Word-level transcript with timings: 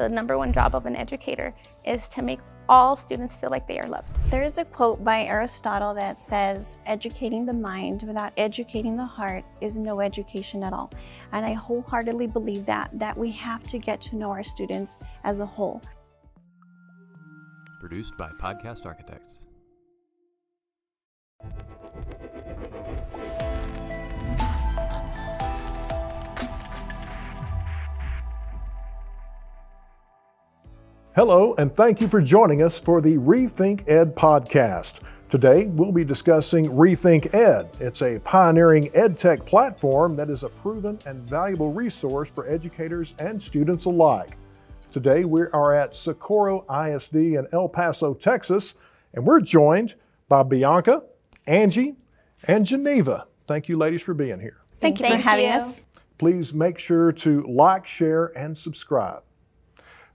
the 0.00 0.08
number 0.08 0.38
one 0.38 0.50
job 0.50 0.74
of 0.74 0.86
an 0.86 0.96
educator 0.96 1.54
is 1.84 2.08
to 2.08 2.22
make 2.22 2.40
all 2.70 2.96
students 2.96 3.36
feel 3.36 3.50
like 3.50 3.68
they 3.68 3.78
are 3.80 3.88
loved. 3.88 4.18
There 4.30 4.42
is 4.42 4.56
a 4.56 4.64
quote 4.64 5.04
by 5.04 5.24
Aristotle 5.24 5.92
that 5.94 6.18
says, 6.18 6.78
educating 6.86 7.44
the 7.44 7.52
mind 7.52 8.04
without 8.04 8.32
educating 8.38 8.96
the 8.96 9.04
heart 9.04 9.44
is 9.60 9.76
no 9.76 10.00
education 10.00 10.62
at 10.62 10.72
all. 10.72 10.90
And 11.32 11.44
I 11.44 11.52
wholeheartedly 11.52 12.28
believe 12.28 12.64
that, 12.64 12.90
that 12.94 13.18
we 13.18 13.30
have 13.32 13.62
to 13.64 13.78
get 13.78 14.00
to 14.02 14.16
know 14.16 14.30
our 14.30 14.44
students 14.44 14.96
as 15.24 15.40
a 15.40 15.46
whole. 15.46 15.82
Produced 17.80 18.16
by 18.16 18.30
Podcast 18.40 18.86
Architects. 18.86 19.40
Hello, 31.16 31.56
and 31.58 31.74
thank 31.74 32.00
you 32.00 32.06
for 32.06 32.22
joining 32.22 32.62
us 32.62 32.78
for 32.78 33.00
the 33.00 33.16
Rethink 33.16 33.82
Ed 33.88 34.14
podcast. 34.14 35.00
Today, 35.28 35.66
we'll 35.66 35.90
be 35.90 36.04
discussing 36.04 36.66
Rethink 36.66 37.34
Ed. 37.34 37.68
It's 37.80 38.00
a 38.00 38.20
pioneering 38.20 38.90
EdTech 38.90 39.44
platform 39.44 40.14
that 40.14 40.30
is 40.30 40.44
a 40.44 40.48
proven 40.48 41.00
and 41.06 41.18
valuable 41.28 41.72
resource 41.72 42.30
for 42.30 42.48
educators 42.48 43.14
and 43.18 43.42
students 43.42 43.86
alike. 43.86 44.36
Today, 44.92 45.24
we 45.24 45.42
are 45.52 45.74
at 45.74 45.96
Socorro 45.96 46.64
ISD 46.70 47.16
in 47.16 47.48
El 47.52 47.68
Paso, 47.68 48.14
Texas, 48.14 48.76
and 49.12 49.26
we're 49.26 49.40
joined 49.40 49.96
by 50.28 50.44
Bianca, 50.44 51.02
Angie, 51.44 51.96
and 52.46 52.64
Geniva. 52.64 53.26
Thank 53.48 53.68
you, 53.68 53.76
ladies, 53.76 54.02
for 54.02 54.14
being 54.14 54.38
here. 54.38 54.58
Thank 54.80 55.00
you 55.00 55.06
Thank 55.06 55.22
for 55.22 55.28
having 55.28 55.46
you. 55.46 55.54
us. 55.54 55.82
Please 56.18 56.54
make 56.54 56.78
sure 56.78 57.10
to 57.10 57.42
like, 57.48 57.84
share, 57.84 58.26
and 58.38 58.56
subscribe. 58.56 59.24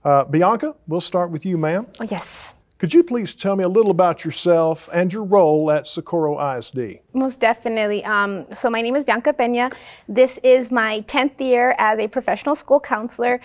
Uh, 0.06 0.24
Bianca, 0.24 0.72
we'll 0.86 1.00
start 1.00 1.32
with 1.32 1.44
you, 1.44 1.58
ma'am. 1.58 1.84
Oh, 1.98 2.06
yes. 2.08 2.54
Could 2.78 2.94
you 2.94 3.02
please 3.02 3.34
tell 3.34 3.56
me 3.56 3.64
a 3.64 3.68
little 3.68 3.90
about 3.90 4.24
yourself 4.24 4.88
and 4.94 5.12
your 5.12 5.24
role 5.24 5.68
at 5.72 5.88
Socorro 5.88 6.38
ISD? 6.56 7.00
Most 7.12 7.40
definitely. 7.40 8.04
Um, 8.04 8.46
so 8.52 8.70
my 8.70 8.82
name 8.82 8.94
is 8.94 9.02
Bianca 9.02 9.32
Peña. 9.32 9.76
This 10.08 10.38
is 10.44 10.70
my 10.70 11.00
10th 11.08 11.40
year 11.40 11.74
as 11.78 11.98
a 11.98 12.06
professional 12.06 12.54
school 12.54 12.78
counselor. 12.78 13.40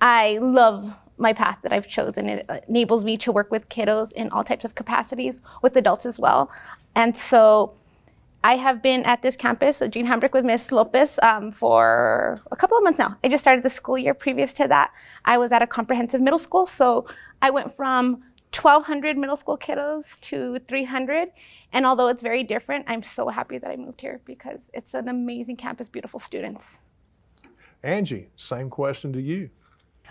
I 0.00 0.38
love 0.38 0.92
my 1.16 1.32
path 1.32 1.58
that 1.62 1.72
I've 1.72 1.86
chosen. 1.86 2.28
It 2.28 2.64
enables 2.66 3.04
me 3.04 3.16
to 3.18 3.30
work 3.30 3.52
with 3.52 3.68
kiddos 3.68 4.10
in 4.14 4.30
all 4.30 4.42
types 4.42 4.64
of 4.64 4.74
capacities, 4.74 5.42
with 5.62 5.76
adults 5.76 6.06
as 6.06 6.18
well. 6.18 6.50
And 6.96 7.16
so 7.16 7.74
I 8.44 8.56
have 8.56 8.82
been 8.82 9.04
at 9.04 9.22
this 9.22 9.36
campus, 9.36 9.80
Jane 9.88 10.06
Hambric 10.06 10.34
with 10.34 10.44
Miss 10.44 10.70
Lopez, 10.70 11.18
um, 11.22 11.50
for 11.50 12.42
a 12.52 12.56
couple 12.56 12.76
of 12.76 12.84
months 12.84 12.98
now. 12.98 13.16
I 13.24 13.28
just 13.28 13.42
started 13.42 13.64
the 13.64 13.70
school 13.70 13.96
year. 13.96 14.12
Previous 14.12 14.52
to 14.52 14.68
that, 14.68 14.92
I 15.24 15.38
was 15.38 15.50
at 15.50 15.62
a 15.62 15.66
comprehensive 15.66 16.20
middle 16.20 16.38
school. 16.38 16.66
So 16.66 17.06
I 17.40 17.48
went 17.48 17.74
from 17.74 18.22
1,200 18.52 19.16
middle 19.16 19.36
school 19.36 19.56
kiddos 19.56 20.20
to 20.20 20.58
300. 20.68 21.30
And 21.72 21.86
although 21.86 22.08
it's 22.08 22.20
very 22.20 22.44
different, 22.44 22.84
I'm 22.86 23.02
so 23.02 23.28
happy 23.28 23.56
that 23.56 23.70
I 23.70 23.76
moved 23.76 24.02
here 24.02 24.20
because 24.26 24.70
it's 24.74 24.92
an 24.92 25.08
amazing 25.08 25.56
campus, 25.56 25.88
beautiful 25.88 26.20
students. 26.20 26.82
Angie, 27.82 28.28
same 28.36 28.68
question 28.68 29.10
to 29.14 29.22
you. 29.22 29.48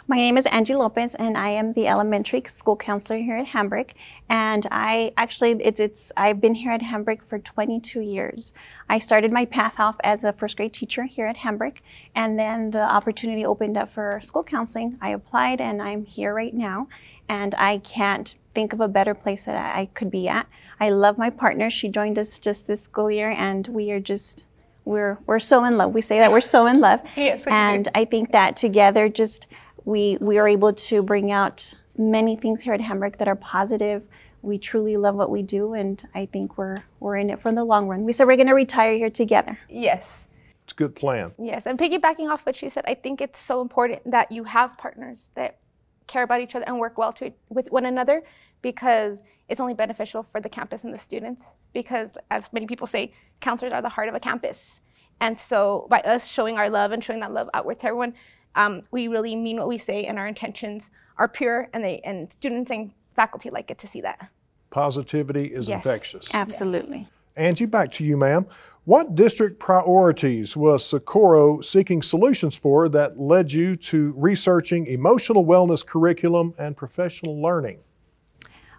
My 0.06 0.18
name 0.18 0.38
is 0.38 0.46
Angie 0.48 0.76
Lopez, 0.76 1.16
and 1.16 1.38
I 1.38 1.48
am 1.50 1.72
the 1.72 1.88
elementary 1.88 2.44
school 2.48 2.76
counselor 2.76 3.20
here 3.20 3.38
at 3.38 3.48
Hambric. 3.48 3.92
And 4.28 4.68
I 4.70 5.14
actually, 5.16 5.52
it's, 5.64 5.80
it's 5.80 6.12
I've 6.18 6.42
been 6.42 6.56
here 6.56 6.74
at 6.74 6.82
Hambric 6.82 7.24
for 7.24 7.40
22 7.40 8.02
years. 8.02 8.52
I 8.90 9.00
started 9.00 9.32
my 9.32 9.46
path 9.46 9.80
off 9.80 9.96
as 10.04 10.26
a 10.26 10.34
first 10.34 10.58
grade 10.58 10.74
teacher 10.74 11.04
here 11.04 11.28
at 11.28 11.38
Hambric, 11.38 11.78
and 12.14 12.38
then 12.38 12.72
the 12.72 12.82
opportunity 12.82 13.46
opened 13.46 13.78
up 13.78 13.94
for 13.94 14.20
school 14.22 14.44
counseling. 14.44 14.98
I 15.02 15.12
applied, 15.12 15.62
and 15.62 15.82
I'm 15.82 16.04
here 16.04 16.34
right 16.34 16.54
now. 16.54 16.90
And 17.30 17.56
I 17.56 17.78
can't 17.78 18.36
think 18.54 18.74
of 18.74 18.82
a 18.82 18.90
better 18.90 19.14
place 19.14 19.46
that 19.46 19.56
I 19.74 19.86
could 19.86 20.12
be 20.12 20.28
at. 20.28 20.48
I 20.82 20.90
love 20.90 21.18
my 21.18 21.30
partner. 21.30 21.70
She 21.70 21.88
joined 21.88 22.20
us 22.20 22.40
just 22.40 22.68
this 22.68 22.82
school 22.82 23.10
year, 23.10 23.32
and 23.32 23.66
we 23.70 23.90
are 23.92 24.02
just 24.02 24.48
we're 24.84 25.18
we're 25.26 25.40
so 25.40 25.64
in 25.64 25.78
love. 25.78 25.94
We 25.94 26.02
say 26.02 26.20
that 26.20 26.30
we're 26.30 26.42
so 26.42 26.68
in 26.68 26.82
love. 26.82 27.00
Yes, 27.16 27.46
and 27.48 27.88
I 27.96 28.04
think 28.04 28.34
that 28.34 28.58
together, 28.58 29.08
just 29.08 29.48
we 29.86 30.18
we 30.20 30.38
are 30.38 30.48
able 30.48 30.74
to 30.74 31.02
bring 31.02 31.32
out 31.32 31.74
many 31.98 32.36
things 32.36 32.62
here 32.62 32.74
at 32.74 32.82
Hambric 32.82 33.18
that 33.18 33.28
are 33.28 33.36
positive. 33.36 34.04
We 34.42 34.58
truly 34.58 34.98
love 34.98 35.16
what 35.16 35.30
we 35.30 35.42
do, 35.42 35.74
and 35.74 36.06
I 36.14 36.26
think 36.26 36.58
we're 36.58 36.84
we're 37.00 37.18
in 37.18 37.30
it 37.30 37.40
for 37.40 37.52
the 37.52 37.64
long 37.64 37.88
run. 37.88 38.04
We 38.04 38.14
said 38.14 38.28
we're 38.28 38.36
going 38.36 38.48
to 38.48 38.54
retire 38.54 38.96
here 38.96 39.10
together. 39.10 39.58
Yes. 39.70 40.28
It's 40.64 40.74
a 40.74 40.76
good 40.76 40.96
plan. 40.96 41.34
Yes, 41.38 41.66
and 41.66 41.78
piggybacking 41.78 42.30
off 42.30 42.46
what 42.46 42.56
she 42.56 42.70
said, 42.70 42.86
I 42.88 42.94
think 42.94 43.20
it's 43.20 43.38
so 43.38 43.62
important 43.62 44.10
that 44.10 44.32
you 44.32 44.46
have 44.46 44.78
partners 44.78 45.28
that 45.36 45.60
care 46.08 46.24
about 46.24 46.40
each 46.40 46.56
other 46.56 46.66
and 46.66 46.80
work 46.80 46.98
well 46.98 47.12
to, 47.14 47.34
with 47.50 47.72
one 47.72 47.86
another 47.86 48.24
because 48.62 49.22
it's 49.50 49.60
only 49.60 49.74
beneficial 49.74 50.24
for 50.24 50.40
the 50.40 50.50
campus 50.50 50.86
and 50.86 50.94
the 50.94 51.00
students. 51.00 51.44
Because, 51.74 52.18
as 52.32 52.52
many 52.54 52.66
people 52.66 52.88
say, 52.88 53.14
counselors 53.42 53.74
are 53.74 53.82
the 53.82 53.90
heart 53.90 54.08
of 54.08 54.16
a 54.16 54.20
campus. 54.20 54.80
And 55.20 55.38
so, 55.38 55.86
by 55.90 56.00
us 56.02 56.28
showing 56.28 56.58
our 56.58 56.70
love 56.70 56.92
and 56.92 57.04
showing 57.04 57.20
that 57.20 57.32
love 57.32 57.50
outward 57.54 57.80
to 57.80 57.88
everyone, 57.88 58.14
um, 58.56 58.82
we 58.92 59.08
really 59.08 59.36
mean 59.36 59.58
what 59.58 59.68
we 59.68 59.78
say 59.78 60.06
and 60.06 60.18
our 60.20 60.28
intentions 60.28 60.92
are 61.18 61.28
pure, 61.28 61.70
and, 61.74 61.84
they, 61.84 62.00
and 62.00 62.32
students 62.32 62.72
and 62.72 62.92
faculty 63.12 63.50
like 63.50 63.70
it 63.70 63.78
to 63.80 63.88
see 63.88 64.02
that. 64.02 64.30
Positivity 64.72 65.46
is 65.46 65.68
Yes. 65.68 65.78
infectious. 65.86 66.34
Absolutely. 66.34 67.08
Angie, 67.36 67.66
back 67.66 67.92
to 67.92 68.04
you, 68.04 68.18
ma'am. 68.18 68.46
What 68.86 69.16
district 69.16 69.60
priorities 69.60 70.58
was 70.58 70.84
Socorro 70.86 71.62
seeking 71.62 72.02
solutions 72.02 72.56
for 72.56 72.90
that 72.90 73.18
led 73.18 73.52
you 73.52 73.76
to 73.78 74.14
researching 74.18 74.88
emotional 74.88 75.46
wellness 75.46 75.86
curriculum 75.86 76.54
and 76.58 76.76
professional 76.76 77.42
learning? 77.42 77.80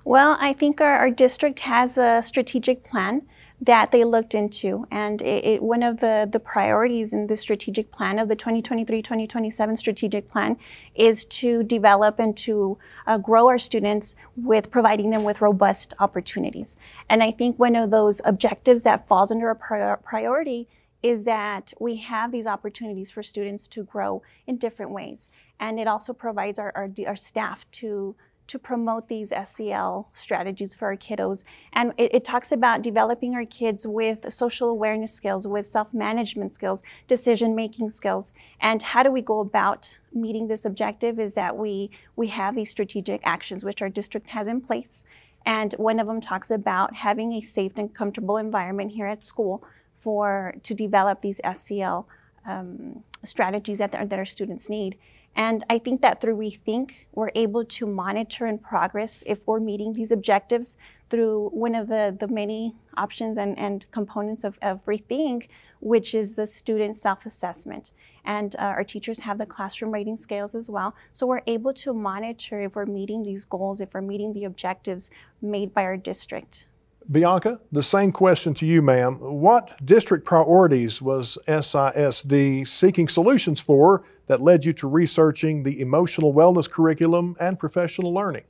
Well, 0.05 0.37
I 0.39 0.53
think 0.53 0.83
our, 0.83 0.99
our 0.99 1.11
district 1.11 1.61
has 1.61 1.97
a 1.97 2.21
strategic 2.23 2.85
plan 2.85 3.23
that 3.61 3.93
they 3.93 4.05
looked 4.05 4.35
into. 4.35 4.87
And 4.91 5.23
it, 5.23 5.45
it, 5.45 5.63
one 5.63 5.83
of 5.83 6.01
the, 6.01 6.29
the 6.31 6.41
priorities 6.41 7.13
in 7.13 7.27
the 7.27 7.37
strategic 7.37 7.91
plan 7.91 8.19
of 8.19 8.29
the 8.29 8.37
2023 8.37 9.01
2027 9.01 9.77
strategic 9.77 10.31
plan 10.31 10.57
is 10.95 11.25
to 11.27 11.63
develop 11.63 12.19
and 12.19 12.37
to 12.39 12.79
uh, 13.07 13.19
grow 13.19 13.49
our 13.49 13.59
students 13.59 14.17
with 14.37 14.71
providing 14.71 15.11
them 15.11 15.25
with 15.25 15.41
robust 15.41 15.95
opportunities. 15.99 16.77
And 17.09 17.23
I 17.23 17.31
think 17.31 17.59
one 17.59 17.77
of 17.77 17.91
those 17.91 18.21
objectives 18.25 18.83
that 18.83 19.07
falls 19.07 19.31
under 19.31 19.51
a 19.51 19.57
prior- 19.57 19.99
priority 20.03 20.69
is 21.03 21.27
that 21.27 21.75
we 21.79 21.97
have 21.97 22.33
these 22.33 22.47
opportunities 22.47 23.11
for 23.11 23.23
students 23.23 23.69
to 23.69 23.85
grow 23.85 24.23
in 24.47 24.57
different 24.57 24.91
ways. 24.91 25.29
And 25.61 25.79
it 25.79 25.87
also 25.87 26.15
provides 26.15 26.59
our, 26.59 26.73
our, 26.75 26.91
our 27.07 27.15
staff 27.15 27.71
to 27.73 28.17
to 28.47 28.59
promote 28.59 29.09
these 29.09 29.33
SEL 29.45 30.09
strategies 30.13 30.75
for 30.75 30.87
our 30.87 30.97
kiddos. 30.97 31.45
And 31.73 31.93
it, 31.97 32.15
it, 32.15 32.25
talks 32.25 32.53
about 32.53 32.83
developing 32.83 33.35
our 33.35 33.47
kids 33.47 33.87
with 33.87 34.33
social 34.33 34.69
awareness 34.69 35.13
skills, 35.13 35.47
with 35.47 35.67
self 35.67 35.93
management 35.95 36.55
skills, 36.55 36.83
decision 37.09 37.55
making 37.55 37.91
skills. 37.91 38.33
And 38.61 38.83
how 38.83 39.03
do 39.03 39.11
we 39.11 39.23
go 39.23 39.41
about 39.41 39.99
meeting 40.13 40.49
this 40.49 40.65
objective 40.65 41.19
is 41.19 41.35
that 41.35 41.57
we, 41.57 41.91
we 42.17 42.29
have 42.29 42.55
these 42.55 42.71
strategic 42.71 43.21
actions 43.25 43.65
which 43.65 43.83
our 43.83 43.89
district 43.89 44.29
has 44.31 44.49
in 44.49 44.61
place. 44.61 45.05
And 45.47 45.75
one 45.75 46.01
of 46.01 46.07
them 46.07 46.21
talks 46.21 46.51
about 46.51 46.95
having 46.95 47.33
a 47.35 47.41
safe 47.41 47.73
and 47.77 47.95
comfortable 47.95 48.37
environment 48.37 48.93
here 48.93 49.07
at 49.07 49.27
school 49.27 49.63
for 49.99 50.55
to 50.63 50.75
develop 50.75 51.23
these 51.23 51.41
SEL 51.57 52.07
um, 52.47 53.03
strategies 53.23 53.79
that, 53.79 53.93
that 53.93 54.19
our 54.19 54.25
students 54.25 54.69
need. 54.69 54.99
And 55.37 55.65
I 55.69 55.79
think 55.79 56.01
that 56.03 56.21
through 56.21 56.37
Rethink, 56.37 56.93
we're 57.13 57.33
able 57.35 57.65
to 57.65 57.87
monitor 57.87 58.47
and 58.47 58.63
progress 58.63 59.23
if 59.27 59.47
we're 59.47 59.61
meeting 59.61 59.93
these 59.93 60.13
objectives 60.13 60.77
through 61.11 61.49
one 61.53 61.75
of 61.75 61.89
the, 61.89 62.17
the 62.19 62.29
many 62.29 62.75
options 62.97 63.37
and, 63.37 63.59
and 63.59 63.87
components 63.91 64.45
of, 64.45 64.59
of 64.63 64.85
Rethink, 64.87 65.49
which 65.81 66.15
is 66.15 66.33
the 66.33 66.47
student 66.47 66.97
self 66.97 67.27
assessment. 67.27 67.93
And 68.25 68.55
uh, 68.57 68.63
our 68.63 68.85
teachers 68.85 69.21
have 69.21 69.39
the 69.39 69.47
classroom 69.47 69.93
rating 69.93 70.17
scales 70.17 70.55
as 70.55 70.71
well. 70.71 70.95
So 71.13 71.27
we're 71.27 71.43
able 71.47 71.75
to 71.75 71.93
monitor 71.93 72.63
if 72.63 72.77
we're 72.77 72.87
meeting 72.87 73.23
these 73.23 73.45
goals, 73.45 73.81
if 73.81 73.93
we're 73.93 74.01
meeting 74.03 74.33
the 74.33 74.45
objectives 74.45 75.11
made 75.43 75.75
by 75.75 75.83
our 75.83 75.97
district. 75.97 76.69
Bianca, 77.11 77.61
the 77.71 77.83
same 77.83 78.13
question 78.13 78.55
to 78.55 78.67
you, 78.67 78.81
ma'am. 78.81 79.19
What 79.21 79.75
district 79.85 80.25
priorities 80.25 81.03
was 81.03 81.37
SISD 81.47 82.67
seeking 82.67 83.09
solutions 83.09 83.61
for 83.61 84.05
that 84.27 84.41
led 84.41 84.65
you 84.65 84.73
to 84.75 84.89
researching 84.89 85.63
the 85.63 85.81
emotional 85.81 86.33
wellness 86.33 86.71
curriculum 86.71 87.37
and 87.41 87.59
professional 87.59 88.13
learning? 88.13 88.45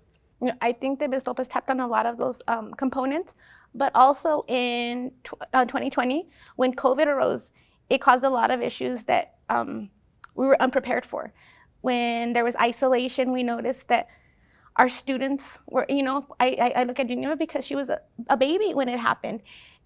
I 0.61 0.73
think 0.73 0.99
that 1.01 1.11
Ms. 1.11 1.27
Lopez 1.27 1.49
tapped 1.49 1.71
on 1.71 1.81
a 1.81 1.87
lot 1.87 2.07
of 2.07 2.17
those 2.17 2.43
um, 2.49 2.73
components, 2.75 3.35
but 3.75 3.93
also 3.95 4.45
in 4.47 5.11
tw- 5.25 5.35
uh, 5.53 5.65
2020, 5.65 6.29
when 6.57 6.75
COVID 6.75 7.07
arose, 7.07 7.51
it 7.89 8.01
caused 8.01 8.25
a 8.25 8.31
lot 8.31 8.51
of 8.51 8.61
issues 8.61 9.05
that 9.05 9.35
um, 9.49 9.91
we 10.35 10.47
were 10.47 10.61
unprepared 10.61 11.07
for. 11.07 11.33
When 11.81 12.33
there 12.33 12.45
was 12.45 12.57
isolation, 12.57 13.33
we 13.33 13.43
noticed 13.43 13.89
that 13.89 14.09
our 14.77 14.89
students 14.89 15.59
were, 15.69 15.87
you 15.89 16.03
know, 16.03 16.23
I, 16.41 16.73
I, 16.75 16.85
look 16.85 16.99
at 16.99 17.07
Geniva 17.07 17.37
because 17.37 17.65
she 17.65 17.77
was 17.77 17.89
a, 17.89 18.01
a 18.29 18.37
baby 18.37 18.75
when 18.75 18.89
it 18.89 18.99
happened. 18.99 19.41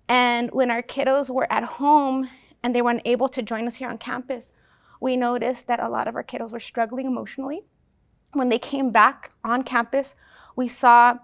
And 0.08 0.50
when 0.52 0.70
our 0.70 0.82
kiddos 0.82 1.28
were 1.28 1.46
at 1.52 1.62
home 1.62 2.30
and 2.62 2.74
they 2.74 2.80
weren't 2.80 3.02
able 3.04 3.28
to 3.28 3.42
join 3.42 3.66
us 3.66 3.76
here 3.76 3.90
on 3.90 3.98
campus, 3.98 4.50
we 5.00 5.16
noticed 5.16 5.66
that 5.66 5.80
a 5.80 5.88
lot 5.88 6.08
of 6.08 6.16
our 6.16 6.24
kiddos 6.24 6.52
were 6.52 6.60
struggling 6.60 7.06
emotionally 7.06 7.64
when 8.32 8.48
they 8.48 8.58
came 8.58 8.90
back 8.90 9.32
on 9.44 9.62
campus, 9.62 10.14
we 10.56 10.68
saw 10.68 11.18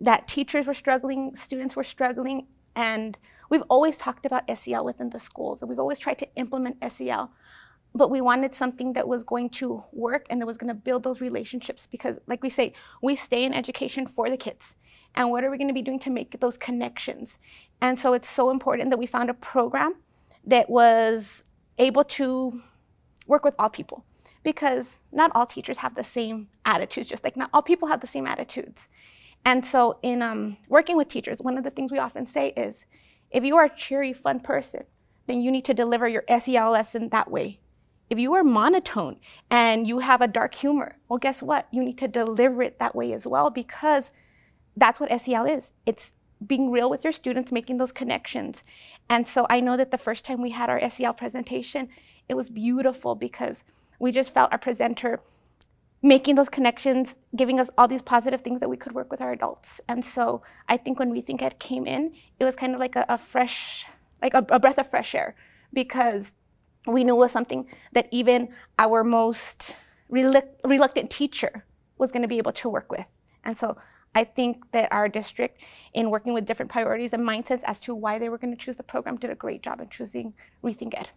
that 0.00 0.28
teachers 0.28 0.66
were 0.66 0.74
struggling, 0.74 1.34
students 1.36 1.76
were 1.76 1.84
struggling, 1.84 2.46
and 2.74 3.18
we've 3.50 3.62
always 3.68 3.96
talked 3.96 4.26
about 4.26 4.44
SEL 4.56 4.84
within 4.84 5.10
the 5.10 5.18
schools, 5.18 5.62
and 5.62 5.68
we've 5.68 5.78
always 5.78 5.98
tried 5.98 6.18
to 6.18 6.28
implement 6.36 6.76
SEL, 6.92 7.32
but 7.94 8.10
we 8.10 8.20
wanted 8.20 8.54
something 8.54 8.92
that 8.92 9.08
was 9.08 9.24
going 9.24 9.50
to 9.50 9.82
work 9.92 10.26
and 10.30 10.40
that 10.40 10.46
was 10.46 10.58
going 10.58 10.68
to 10.68 10.74
build 10.74 11.02
those 11.02 11.20
relationships 11.20 11.86
because, 11.86 12.18
like 12.26 12.42
we 12.42 12.50
say, 12.50 12.72
we 13.02 13.16
stay 13.16 13.44
in 13.44 13.54
education 13.54 14.06
for 14.06 14.30
the 14.30 14.36
kids. 14.36 14.74
And 15.14 15.30
what 15.30 15.42
are 15.42 15.50
we 15.50 15.58
going 15.58 15.68
to 15.68 15.74
be 15.74 15.82
doing 15.82 15.98
to 16.00 16.10
make 16.10 16.38
those 16.38 16.56
connections? 16.56 17.38
And 17.80 17.98
so 17.98 18.12
it's 18.12 18.28
so 18.28 18.50
important 18.50 18.90
that 18.90 18.98
we 18.98 19.06
found 19.06 19.30
a 19.30 19.34
program 19.34 19.94
that 20.44 20.68
was 20.68 21.44
able 21.78 22.04
to 22.04 22.62
work 23.26 23.44
with 23.44 23.54
all 23.58 23.68
people 23.68 24.04
because 24.42 25.00
not 25.12 25.32
all 25.34 25.46
teachers 25.46 25.78
have 25.78 25.94
the 25.94 26.04
same 26.04 26.48
attitudes, 26.64 27.08
just 27.08 27.24
like 27.24 27.36
not 27.36 27.50
all 27.52 27.62
people 27.62 27.88
have 27.88 28.00
the 28.00 28.06
same 28.06 28.26
attitudes. 28.26 28.88
And 29.44 29.64
so, 29.64 29.98
in 30.02 30.22
um, 30.22 30.56
working 30.68 30.96
with 30.96 31.08
teachers, 31.08 31.40
one 31.40 31.56
of 31.56 31.64
the 31.64 31.70
things 31.70 31.92
we 31.92 31.98
often 31.98 32.26
say 32.26 32.52
is 32.56 32.86
if 33.30 33.44
you 33.44 33.56
are 33.56 33.64
a 33.64 33.76
cheery, 33.76 34.12
fun 34.12 34.40
person, 34.40 34.84
then 35.26 35.40
you 35.40 35.50
need 35.50 35.64
to 35.66 35.74
deliver 35.74 36.08
your 36.08 36.24
SEL 36.38 36.70
lesson 36.70 37.08
that 37.10 37.30
way. 37.30 37.60
If 38.10 38.18
you 38.18 38.34
are 38.34 38.44
monotone 38.44 39.18
and 39.50 39.86
you 39.86 39.98
have 39.98 40.20
a 40.20 40.28
dark 40.28 40.54
humor, 40.54 40.96
well, 41.08 41.18
guess 41.18 41.42
what? 41.42 41.68
You 41.70 41.84
need 41.84 41.98
to 41.98 42.08
deliver 42.08 42.62
it 42.62 42.78
that 42.78 42.94
way 42.94 43.12
as 43.12 43.26
well 43.26 43.50
because 43.50 44.10
that's 44.76 44.98
what 45.00 45.20
SEL 45.20 45.44
is. 45.44 45.72
It's 45.84 46.12
being 46.46 46.70
real 46.70 46.88
with 46.88 47.04
your 47.04 47.12
students, 47.12 47.52
making 47.52 47.78
those 47.78 47.92
connections. 47.92 48.62
And 49.10 49.26
so 49.26 49.46
I 49.50 49.60
know 49.60 49.76
that 49.76 49.90
the 49.90 49.98
first 49.98 50.24
time 50.24 50.40
we 50.40 50.50
had 50.50 50.70
our 50.70 50.88
SEL 50.88 51.14
presentation, 51.14 51.88
it 52.28 52.34
was 52.34 52.48
beautiful 52.48 53.14
because 53.14 53.64
we 53.98 54.12
just 54.12 54.32
felt 54.32 54.52
our 54.52 54.58
presenter 54.58 55.20
making 56.02 56.36
those 56.36 56.48
connections, 56.48 57.16
giving 57.34 57.58
us 57.58 57.70
all 57.76 57.88
these 57.88 58.02
positive 58.02 58.40
things 58.40 58.60
that 58.60 58.68
we 58.68 58.76
could 58.76 58.92
work 58.92 59.10
with 59.10 59.20
our 59.20 59.32
adults. 59.32 59.80
And 59.88 60.04
so 60.04 60.42
I 60.68 60.76
think 60.76 60.98
when 60.98 61.12
Rethink 61.12 61.42
Ed 61.42 61.58
came 61.58 61.86
in, 61.86 62.12
it 62.38 62.44
was 62.44 62.54
kind 62.54 62.74
of 62.74 62.80
like 62.80 62.94
a, 62.94 63.04
a 63.08 63.18
fresh, 63.18 63.84
like 64.22 64.34
a, 64.34 64.46
a, 64.50 64.60
breath 64.60 64.78
of 64.78 64.88
fresh 64.88 65.14
air 65.14 65.34
because 65.72 66.34
we 66.86 67.04
knew 67.04 67.14
was 67.14 67.32
something 67.32 67.68
that 67.92 68.08
even 68.10 68.48
our 68.78 69.04
most 69.04 69.76
reluctant 70.08 71.10
teacher 71.10 71.64
was 71.98 72.12
going 72.12 72.22
to 72.22 72.28
be 72.28 72.38
able 72.38 72.52
to 72.52 72.68
work 72.68 72.90
with. 72.90 73.06
And 73.44 73.56
so 73.56 73.76
I 74.14 74.24
think 74.24 74.70
that 74.72 74.90
our 74.90 75.08
district, 75.08 75.62
in 75.92 76.10
working 76.10 76.32
with 76.32 76.46
different 76.46 76.70
priorities 76.70 77.12
and 77.12 77.22
mindsets 77.22 77.62
as 77.64 77.78
to 77.80 77.94
why 77.94 78.18
they 78.18 78.28
were 78.28 78.38
going 78.38 78.56
to 78.56 78.56
choose 78.56 78.76
the 78.76 78.82
program, 78.82 79.16
did 79.16 79.30
a 79.30 79.34
great 79.34 79.62
job 79.62 79.80
in 79.80 79.88
choosing 79.90 80.32
Rethink 80.64 80.98
Ed. 80.98 81.10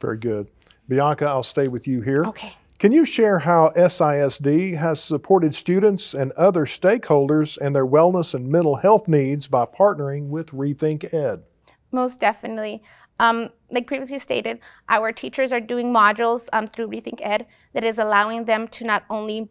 Very 0.00 0.18
good. 0.18 0.48
Bianca, 0.88 1.26
I'll 1.26 1.42
stay 1.42 1.68
with 1.68 1.88
you 1.88 2.02
here. 2.02 2.24
Okay. 2.24 2.52
Can 2.78 2.92
you 2.92 3.04
share 3.04 3.40
how 3.40 3.72
SISD 3.74 4.76
has 4.76 5.02
supported 5.02 5.52
students 5.52 6.14
and 6.14 6.30
other 6.32 6.64
stakeholders 6.64 7.58
and 7.58 7.74
their 7.74 7.86
wellness 7.86 8.34
and 8.34 8.48
mental 8.48 8.76
health 8.76 9.08
needs 9.08 9.48
by 9.48 9.64
partnering 9.64 10.28
with 10.28 10.52
Rethink 10.52 11.12
Ed? 11.12 11.42
Most 11.90 12.20
definitely. 12.20 12.82
Um, 13.18 13.50
like 13.70 13.86
previously 13.86 14.18
stated, 14.18 14.60
our 14.88 15.12
teachers 15.12 15.52
are 15.52 15.60
doing 15.60 15.92
modules 15.92 16.48
um, 16.52 16.66
through 16.66 16.88
Rethink 16.88 17.20
Ed 17.22 17.46
that 17.72 17.84
is 17.84 17.98
allowing 17.98 18.44
them 18.44 18.68
to 18.68 18.84
not 18.84 19.04
only 19.10 19.50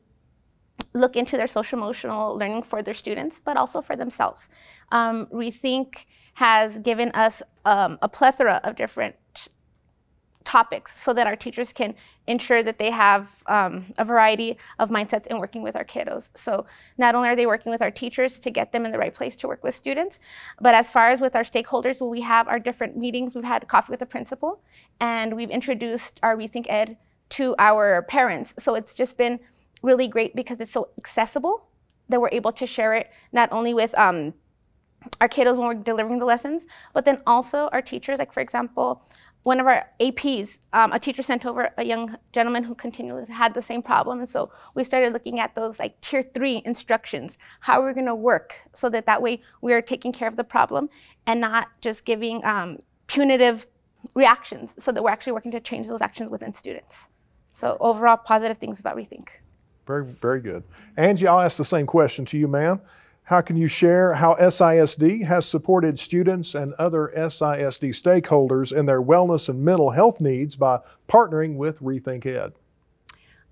look 0.94 1.16
into 1.16 1.38
their 1.38 1.48
social 1.48 1.78
emotional 1.78 2.38
learning 2.38 2.64
for 2.64 2.82
their 2.82 2.94
students, 2.94 3.42
but 3.44 3.58
also 3.58 3.82
for 3.82 3.96
themselves. 3.96 4.50
Um, 4.92 5.28
Rethink 5.28 6.06
has 6.36 6.80
given 6.80 7.12
us 7.12 7.42
um, 7.66 7.98
a 8.02 8.10
plethora 8.10 8.62
of 8.64 8.76
different 8.76 9.16
topics 10.48 10.98
so 10.98 11.12
that 11.12 11.28
our 11.28 11.36
teachers 11.36 11.74
can 11.74 11.94
ensure 12.28 12.64
that 12.64 12.80
they 12.80 12.90
have 12.90 13.44
um, 13.48 13.86
a 13.98 14.06
variety 14.06 14.58
of 14.80 14.90
mindsets 14.90 15.28
in 15.28 15.40
working 15.40 15.62
with 15.62 15.76
our 15.76 15.84
kiddos. 15.84 16.30
So 16.36 16.66
not 16.98 17.16
only 17.16 17.28
are 17.28 17.36
they 17.36 17.46
working 17.46 17.70
with 17.70 17.82
our 17.82 17.92
teachers 17.92 18.40
to 18.40 18.50
get 18.50 18.72
them 18.72 18.86
in 18.86 18.94
the 18.94 18.98
right 18.98 19.14
place 19.14 19.36
to 19.38 19.48
work 19.48 19.62
with 19.62 19.76
students, 19.76 20.20
but 20.62 20.74
as 20.74 20.90
far 20.90 21.10
as 21.10 21.20
with 21.20 21.36
our 21.36 21.44
stakeholders, 21.44 22.00
well, 22.00 22.10
we 22.10 22.22
have 22.22 22.48
our 22.48 22.60
different 22.60 22.96
meetings. 22.96 23.36
We've 23.36 23.44
had 23.44 23.68
coffee 23.68 23.92
with 23.92 24.00
the 24.00 24.06
principal, 24.06 24.62
and 25.02 25.36
we've 25.36 25.50
introduced 25.50 26.20
our 26.24 26.38
Rethink 26.38 26.68
Ed 26.70 26.98
to 27.30 27.54
our 27.60 28.04
parents. 28.04 28.56
So 28.58 28.76
it's 28.76 28.94
just 28.94 29.18
been 29.18 29.40
really 29.84 30.08
great 30.08 30.34
because 30.34 30.62
it's 30.62 30.72
so 30.72 30.90
accessible 30.98 31.68
that 32.08 32.22
we're 32.22 32.30
able 32.32 32.54
to 32.54 32.66
share 32.66 32.94
it 32.94 33.12
not 33.34 33.50
only 33.52 33.74
with 33.74 33.94
um, 33.98 34.34
our 35.22 35.30
kiddos 35.30 35.58
when 35.58 35.68
we're 35.68 35.84
delivering 35.84 36.20
the 36.20 36.26
lessons, 36.26 36.66
but 36.94 37.06
then 37.06 37.22
also 37.28 37.70
our 37.72 37.82
teachers. 37.82 38.20
Like 38.20 38.34
for 38.34 38.40
example, 38.40 39.04
one 39.48 39.62
of 39.62 39.66
our 39.66 39.90
APs, 40.02 40.58
um, 40.74 40.92
a 40.92 41.00
teacher 41.00 41.24
sent 41.24 41.46
over 41.46 41.70
a 41.78 41.86
young 41.86 42.18
gentleman 42.34 42.66
who 42.66 42.76
continually 42.76 43.26
had 43.32 43.54
the 43.54 43.62
same 43.62 43.82
problem. 43.82 44.20
And 44.20 44.28
so 44.28 44.52
we 44.76 44.84
started 44.84 45.14
looking 45.14 45.40
at 45.40 45.56
those 45.56 45.80
like 45.80 46.02
tier 46.02 46.22
three 46.22 46.62
instructions, 46.66 47.38
how 47.62 47.80
we're 47.80 47.94
gonna 47.94 48.14
work 48.14 48.56
so 48.74 48.90
that 48.90 49.06
that 49.06 49.22
way 49.22 49.42
we 49.62 49.72
are 49.72 49.82
taking 49.82 50.12
care 50.12 50.28
of 50.28 50.36
the 50.36 50.44
problem 50.44 50.90
and 51.28 51.40
not 51.40 51.70
just 51.80 52.04
giving 52.04 52.44
um, 52.44 52.80
punitive 53.08 53.68
reactions 54.16 54.76
so 54.80 54.92
that 54.92 55.02
we're 55.02 55.10
actually 55.10 55.32
working 55.32 55.54
to 55.54 55.62
change 55.62 55.88
those 55.88 56.02
actions 56.02 56.30
within 56.30 56.52
students. 56.52 57.08
So 57.54 57.78
overall 57.80 58.18
positive 58.18 58.58
things 58.58 58.82
about 58.82 58.98
Rethink. 58.98 59.30
Very, 59.86 60.04
very 60.04 60.42
good. 60.42 60.66
Angie, 60.98 61.26
I'll 61.26 61.40
ask 61.40 61.58
the 61.58 61.64
same 61.64 61.86
question 61.86 62.26
to 62.26 62.38
you, 62.38 62.50
ma'am. 62.50 62.82
How 63.28 63.42
can 63.42 63.58
you 63.58 63.68
share 63.68 64.14
how 64.14 64.36
SISD 64.36 65.26
has 65.26 65.46
supported 65.46 66.00
students 66.00 66.56
and 66.56 66.74
other 66.76 67.12
SISD 67.14 67.90
stakeholders 67.90 68.72
in 68.72 68.86
their 68.86 69.02
wellness 69.02 69.50
and 69.50 69.66
mental 69.66 69.90
health 69.90 70.22
needs 70.22 70.56
by 70.56 70.80
partnering 71.10 71.58
with 71.58 71.82
Rethink 71.82 72.26
Ed? 72.26 72.54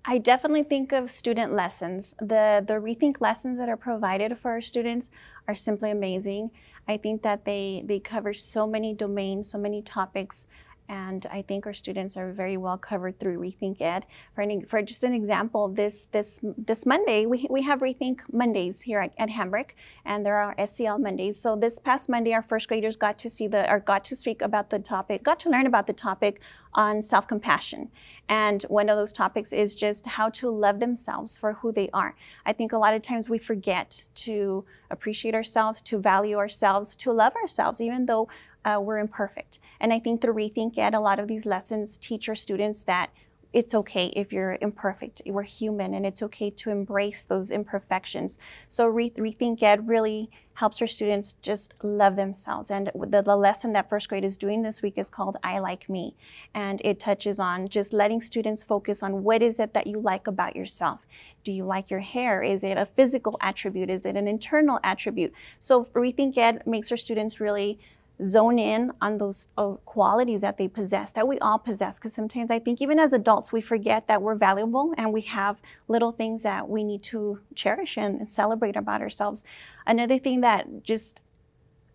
I 0.02 0.16
definitely 0.16 0.62
think 0.62 0.92
of 0.92 1.10
student 1.12 1.52
lessons. 1.52 2.14
The, 2.18 2.64
the 2.66 2.80
Rethink 2.80 3.20
lessons 3.20 3.58
that 3.58 3.68
are 3.68 3.76
provided 3.76 4.38
for 4.38 4.52
our 4.52 4.62
students 4.62 5.10
are 5.46 5.54
simply 5.54 5.90
amazing. 5.90 6.52
I 6.88 6.96
think 6.96 7.20
that 7.20 7.44
they, 7.44 7.82
they 7.84 7.98
cover 7.98 8.32
so 8.32 8.66
many 8.66 8.94
domains, 8.94 9.50
so 9.50 9.58
many 9.58 9.82
topics 9.82 10.46
and 10.88 11.26
I 11.30 11.42
think 11.42 11.66
our 11.66 11.72
students 11.72 12.16
are 12.16 12.32
very 12.32 12.56
well 12.56 12.78
covered 12.78 13.18
through 13.18 13.38
Rethink 13.38 13.80
Ed. 13.80 14.06
For, 14.34 14.44
for 14.66 14.82
just 14.82 15.04
an 15.04 15.12
example, 15.12 15.68
this 15.68 16.06
this 16.12 16.40
this 16.42 16.86
Monday 16.86 17.26
we, 17.26 17.46
we 17.50 17.62
have 17.62 17.80
Rethink 17.80 18.20
Mondays 18.32 18.82
here 18.82 19.00
at, 19.00 19.12
at 19.18 19.28
Hambric, 19.28 19.70
and 20.04 20.24
there 20.24 20.36
are 20.36 20.54
SEL 20.66 20.98
Mondays. 20.98 21.38
So 21.38 21.56
this 21.56 21.78
past 21.78 22.08
Monday, 22.08 22.32
our 22.32 22.42
first 22.42 22.68
graders 22.68 22.96
got 22.96 23.18
to 23.18 23.30
see 23.30 23.46
the 23.46 23.70
or 23.70 23.80
got 23.80 24.04
to 24.04 24.16
speak 24.16 24.42
about 24.42 24.70
the 24.70 24.78
topic, 24.78 25.22
got 25.22 25.40
to 25.40 25.50
learn 25.50 25.66
about 25.66 25.86
the 25.86 25.92
topic 25.92 26.40
on 26.74 27.02
self 27.02 27.26
compassion, 27.26 27.90
and 28.28 28.62
one 28.64 28.88
of 28.88 28.96
those 28.96 29.12
topics 29.12 29.52
is 29.52 29.74
just 29.74 30.06
how 30.06 30.28
to 30.30 30.50
love 30.50 30.78
themselves 30.80 31.38
for 31.38 31.54
who 31.54 31.72
they 31.72 31.88
are. 31.92 32.14
I 32.44 32.52
think 32.52 32.72
a 32.72 32.78
lot 32.78 32.94
of 32.94 33.02
times 33.02 33.28
we 33.28 33.38
forget 33.38 34.04
to 34.16 34.64
appreciate 34.90 35.34
ourselves, 35.34 35.82
to 35.82 35.98
value 35.98 36.36
ourselves, 36.36 36.94
to 36.96 37.12
love 37.12 37.34
ourselves, 37.34 37.80
even 37.80 38.06
though 38.06 38.28
uh, 38.66 38.80
we're 38.80 38.98
imperfect. 38.98 39.60
And 39.80 39.92
I 39.92 40.00
think 40.00 40.20
the 40.20 40.28
Rethink 40.28 40.76
Ed, 40.76 40.94
a 40.94 41.00
lot 41.00 41.18
of 41.20 41.28
these 41.28 41.46
lessons 41.46 41.96
teach 41.96 42.28
our 42.28 42.34
students 42.34 42.82
that 42.82 43.10
it's 43.52 43.74
okay 43.74 44.08
if 44.08 44.32
you're 44.34 44.58
imperfect. 44.60 45.22
We're 45.24 45.42
human, 45.42 45.94
and 45.94 46.04
it's 46.04 46.22
okay 46.22 46.50
to 46.50 46.70
embrace 46.70 47.22
those 47.22 47.50
imperfections. 47.50 48.38
So 48.68 48.86
Re- 48.86 49.10
Rethink 49.10 49.62
Ed 49.62 49.88
really 49.88 50.28
helps 50.54 50.80
our 50.80 50.86
students 50.86 51.34
just 51.42 51.74
love 51.82 52.16
themselves. 52.16 52.70
And 52.70 52.90
the, 52.94 53.22
the 53.22 53.36
lesson 53.36 53.72
that 53.72 53.88
first 53.88 54.08
grade 54.08 54.24
is 54.24 54.36
doing 54.36 54.62
this 54.62 54.82
week 54.82 54.98
is 54.98 55.08
called 55.08 55.36
I 55.42 55.58
Like 55.60 55.88
Me. 55.88 56.14
And 56.54 56.82
it 56.84 56.98
touches 56.98 57.38
on 57.38 57.68
just 57.68 57.92
letting 57.92 58.20
students 58.20 58.62
focus 58.62 59.02
on 59.02 59.22
what 59.22 59.42
is 59.42 59.58
it 59.58 59.72
that 59.74 59.86
you 59.86 60.00
like 60.00 60.26
about 60.26 60.56
yourself. 60.56 61.00
Do 61.44 61.52
you 61.52 61.64
like 61.64 61.90
your 61.90 62.00
hair? 62.00 62.42
Is 62.42 62.64
it 62.64 62.76
a 62.76 62.86
physical 62.86 63.38
attribute? 63.40 63.90
Is 63.90 64.04
it 64.04 64.16
an 64.16 64.26
internal 64.26 64.80
attribute? 64.82 65.32
So 65.60 65.84
Rethink 65.94 66.36
Ed 66.36 66.66
makes 66.66 66.90
our 66.90 66.96
students 66.96 67.38
really 67.38 67.78
zone 68.22 68.58
in 68.58 68.92
on 69.00 69.18
those, 69.18 69.48
those, 69.56 69.78
qualities 69.84 70.40
that 70.40 70.56
they 70.56 70.68
possess, 70.68 71.12
that 71.12 71.28
we 71.28 71.38
all 71.40 71.58
possess. 71.58 71.98
Because 71.98 72.14
sometimes 72.14 72.50
I 72.50 72.58
think 72.58 72.80
even 72.80 72.98
as 72.98 73.12
adults, 73.12 73.52
we 73.52 73.60
forget 73.60 74.06
that 74.08 74.22
we're 74.22 74.34
valuable 74.34 74.94
and 74.96 75.12
we 75.12 75.22
have 75.22 75.60
little 75.88 76.12
things 76.12 76.42
that 76.42 76.68
we 76.68 76.82
need 76.82 77.02
to 77.04 77.40
cherish 77.54 77.96
and, 77.98 78.20
and 78.20 78.30
celebrate 78.30 78.76
about 78.76 79.02
ourselves. 79.02 79.44
Another 79.86 80.18
thing 80.18 80.40
that 80.40 80.82
just 80.82 81.20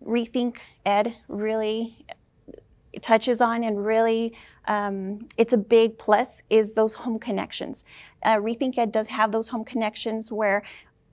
Rethink 0.06 0.58
Ed 0.86 1.16
really 1.28 2.06
touches 3.02 3.42
on 3.42 3.64
and 3.64 3.86
really 3.86 4.34
um, 4.68 5.28
it's 5.38 5.54
a 5.54 5.58
big 5.58 5.98
plus 5.98 6.44
is 6.50 6.74
those 6.74 6.94
home 6.94 7.20
connections. 7.20 7.84
Uh, 8.24 8.36
Rethink 8.36 8.78
Ed 8.78 8.92
does 8.92 9.08
have 9.08 9.32
those 9.32 9.50
home 9.50 9.66
connections 9.66 10.32
where 10.32 10.64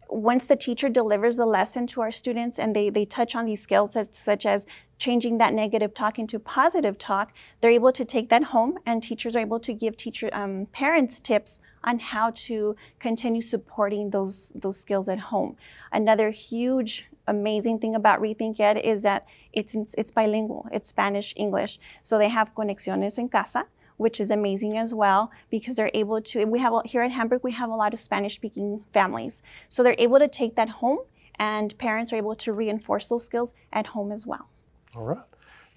once 0.09 0.45
the 0.45 0.57
teacher 0.57 0.89
delivers 0.89 1.37
the 1.37 1.47
lesson 1.47 1.87
to 1.87 2.01
our 2.01 2.11
students 2.11 2.59
and 2.59 2.75
they, 2.75 2.91
they 2.91 3.05
touch 3.05 3.35
on 3.35 3.45
these 3.45 3.63
skills 3.63 3.93
such, 3.93 4.15
such 4.15 4.47
as 4.47 4.67
changing 4.99 5.39
that 5.39 5.55
negative 5.55 5.95
talk 5.95 6.19
into 6.19 6.39
positive 6.39 6.99
talk, 6.99 7.33
they're 7.61 7.71
able 7.71 7.93
to 7.93 8.05
take 8.05 8.29
that 8.31 8.45
home 8.45 8.79
and 8.87 9.03
teachers 9.03 9.37
are 9.37 9.41
able 9.41 9.61
to 9.61 9.73
give 9.73 9.97
teacher 9.97 10.29
um, 10.33 10.67
parents 10.73 11.21
tips 11.21 11.61
on 11.85 11.99
how 11.99 12.31
to 12.35 12.75
continue 12.99 13.41
supporting 13.41 14.11
those, 14.11 14.53
those 14.55 14.79
skills 14.79 15.09
at 15.09 15.19
home. 15.19 15.57
Another 15.93 16.31
huge 16.31 17.05
amazing 17.27 17.79
thing 17.79 17.95
about 17.95 18.21
Rethink 18.21 18.59
Ed 18.59 18.79
is 18.79 19.03
that 19.03 19.27
it's, 19.53 19.75
it's 19.97 20.11
bilingual, 20.11 20.67
it's 20.73 20.89
Spanish, 20.89 21.35
English. 21.37 21.79
So 22.03 22.19
they 22.19 22.29
have 22.29 22.55
Conexiones 22.55 23.19
en 23.19 23.29
Casa, 23.29 23.67
which 23.99 24.19
is 24.19 24.31
amazing 24.31 24.79
as 24.79 24.95
well 24.95 25.31
because 25.51 25.77
they're 25.77 25.91
able 25.93 26.23
to. 26.23 26.45
We 26.47 26.59
have 26.61 26.73
here 26.87 27.03
at 27.03 27.11
Hambric, 27.13 27.43
we 27.43 27.53
have 27.53 27.69
a 27.69 27.75
lot 27.75 27.93
of 27.93 28.01
Spanish-speaking 28.01 28.85
families, 28.95 29.43
so 29.69 29.83
they're 29.83 29.95
able 29.99 30.19
to 30.19 30.29
take 30.29 30.57
that 30.57 30.71
home, 30.71 31.01
and 31.39 31.77
parents 31.77 32.13
are 32.13 32.17
able 32.17 32.35
to 32.37 32.53
reinforce 32.53 33.09
those 33.09 33.27
skills 33.27 33.53
at 33.73 33.89
home 33.89 34.11
as 34.11 34.27
well. 34.27 34.49
All 34.97 35.05
right, 35.05 35.25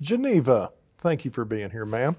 Geniva, 0.01 0.71
thank 0.97 1.25
you 1.25 1.31
for 1.31 1.43
being 1.43 1.71
here, 1.71 1.85
ma'am. 1.85 2.15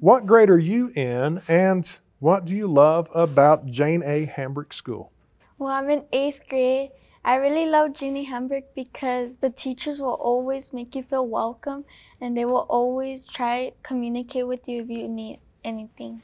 What 0.00 0.26
grade 0.26 0.50
are 0.50 0.58
you 0.58 0.90
in, 0.96 1.40
and 1.46 1.98
what 2.18 2.44
do 2.44 2.54
you 2.54 2.66
love 2.66 3.08
about 3.14 3.66
Jane 3.66 4.02
A. 4.04 4.26
Hambric 4.26 4.72
School? 4.72 5.12
Well, 5.58 5.70
I'm 5.70 5.88
in 5.90 6.04
eighth 6.12 6.48
grade. 6.48 6.90
I 7.24 7.36
really 7.36 7.66
love 7.66 7.92
Jane 7.92 8.26
Hambric 8.26 8.64
because 8.74 9.36
the 9.36 9.50
teachers 9.50 10.00
will 10.00 10.14
always 10.14 10.72
make 10.72 10.96
you 10.96 11.04
feel 11.04 11.24
welcome 11.24 11.84
and 12.20 12.36
they 12.36 12.44
will 12.44 12.66
always 12.68 13.24
try 13.24 13.72
communicate 13.84 14.48
with 14.48 14.66
you 14.66 14.82
if 14.82 14.90
you 14.90 15.06
need 15.06 15.38
anything. 15.64 16.22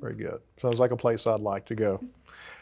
Very 0.00 0.14
good. 0.14 0.40
Sounds 0.56 0.80
like 0.80 0.92
a 0.92 0.96
place 0.96 1.26
I'd 1.26 1.40
like 1.40 1.66
to 1.66 1.74
go. 1.74 2.02